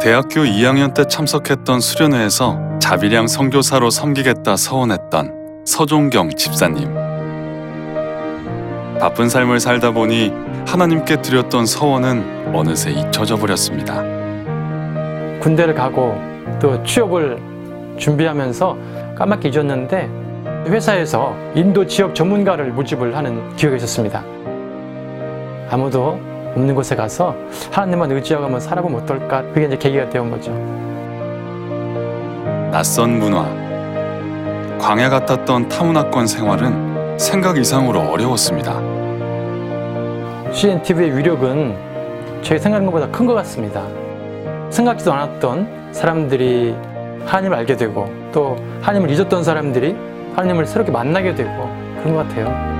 대학교 0.00 0.40
2학년 0.40 0.94
때 0.94 1.04
참석했던 1.06 1.80
수련회에서 1.80 2.78
자비량 2.80 3.28
선교사로 3.28 3.90
섬기겠다 3.90 4.56
서원했던 4.56 5.64
서종경 5.64 6.30
집사님. 6.36 7.01
바쁜 9.02 9.28
삶을 9.28 9.58
살다 9.58 9.90
보니 9.90 10.32
하나님께 10.64 11.22
드렸던 11.22 11.66
서원은 11.66 12.54
어느새 12.54 12.92
잊혀져 12.92 13.34
버렸습니다. 13.34 14.00
군대를 15.40 15.74
가고 15.74 16.16
또 16.60 16.80
취업을 16.84 17.36
준비하면서 17.98 18.78
까맣게 19.18 19.48
잊었는데 19.48 20.08
회사에서 20.68 21.36
인도 21.56 21.84
지역 21.84 22.14
전문가를 22.14 22.66
모집을 22.66 23.16
하는 23.16 23.56
기회가 23.56 23.74
있었습니다. 23.74 24.22
아무도 25.68 26.20
없는 26.54 26.72
곳에 26.72 26.94
가서 26.94 27.34
하나님만 27.72 28.12
의지하고 28.12 28.44
한번 28.44 28.60
살아보면 28.60 29.02
어떨까? 29.02 29.42
그게 29.52 29.66
이제 29.66 29.76
계기가 29.76 30.10
되온 30.10 30.30
거죠. 30.30 30.52
낯선 32.70 33.18
문화. 33.18 33.48
광야 34.78 35.10
같았던 35.10 35.68
타문화권 35.68 36.28
생활은 36.28 36.91
생각 37.18 37.58
이상으로 37.58 38.00
어려웠습니다. 38.00 38.80
CNTV의 40.52 41.16
위력은 41.16 41.74
제 42.42 42.58
생각한 42.58 42.86
것보다 42.86 43.08
큰 43.08 43.26
것 43.26 43.34
같습니다. 43.34 43.86
생각지도 44.70 45.12
않았던 45.12 45.92
사람들이 45.92 46.74
하나님을 47.24 47.56
알게 47.58 47.76
되고 47.76 48.10
또 48.32 48.56
하나님을 48.80 49.10
잊었던 49.10 49.44
사람들이 49.44 49.94
하나님을 50.34 50.66
새롭게 50.66 50.90
만나게 50.90 51.34
되고 51.34 51.50
그런 52.00 52.14
것 52.14 52.28
같아요. 52.28 52.72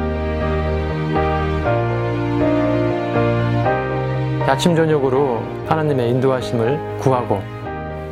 아침 4.48 4.74
저녁으로 4.74 5.40
하나님의 5.66 6.10
인도하심을 6.10 6.98
구하고 6.98 7.40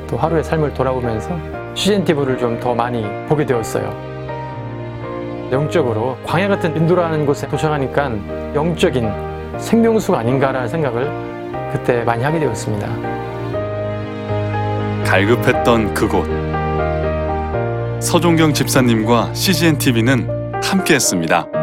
또 0.06 0.16
하루의 0.16 0.42
삶을 0.44 0.72
돌아보면서 0.74 1.36
CNTV를 1.74 2.38
좀 2.38 2.58
더 2.60 2.74
많이 2.74 3.04
보게 3.28 3.44
되었어요. 3.44 4.09
영적으로 5.52 6.16
광야 6.24 6.48
같은 6.48 6.76
인도라는 6.76 7.26
곳에 7.26 7.48
도착하니까 7.48 8.12
영적인 8.54 9.10
생명수가 9.58 10.18
아닌가라는 10.18 10.68
생각을 10.68 11.10
그때 11.72 12.04
많이 12.04 12.22
하게 12.22 12.38
되었습니다. 12.38 12.86
갈급했던 15.04 15.94
그곳. 15.94 16.24
서종경 18.00 18.54
집사님과 18.54 19.34
CGN 19.34 19.78
TV는 19.78 20.62
함께했습니다. 20.62 21.59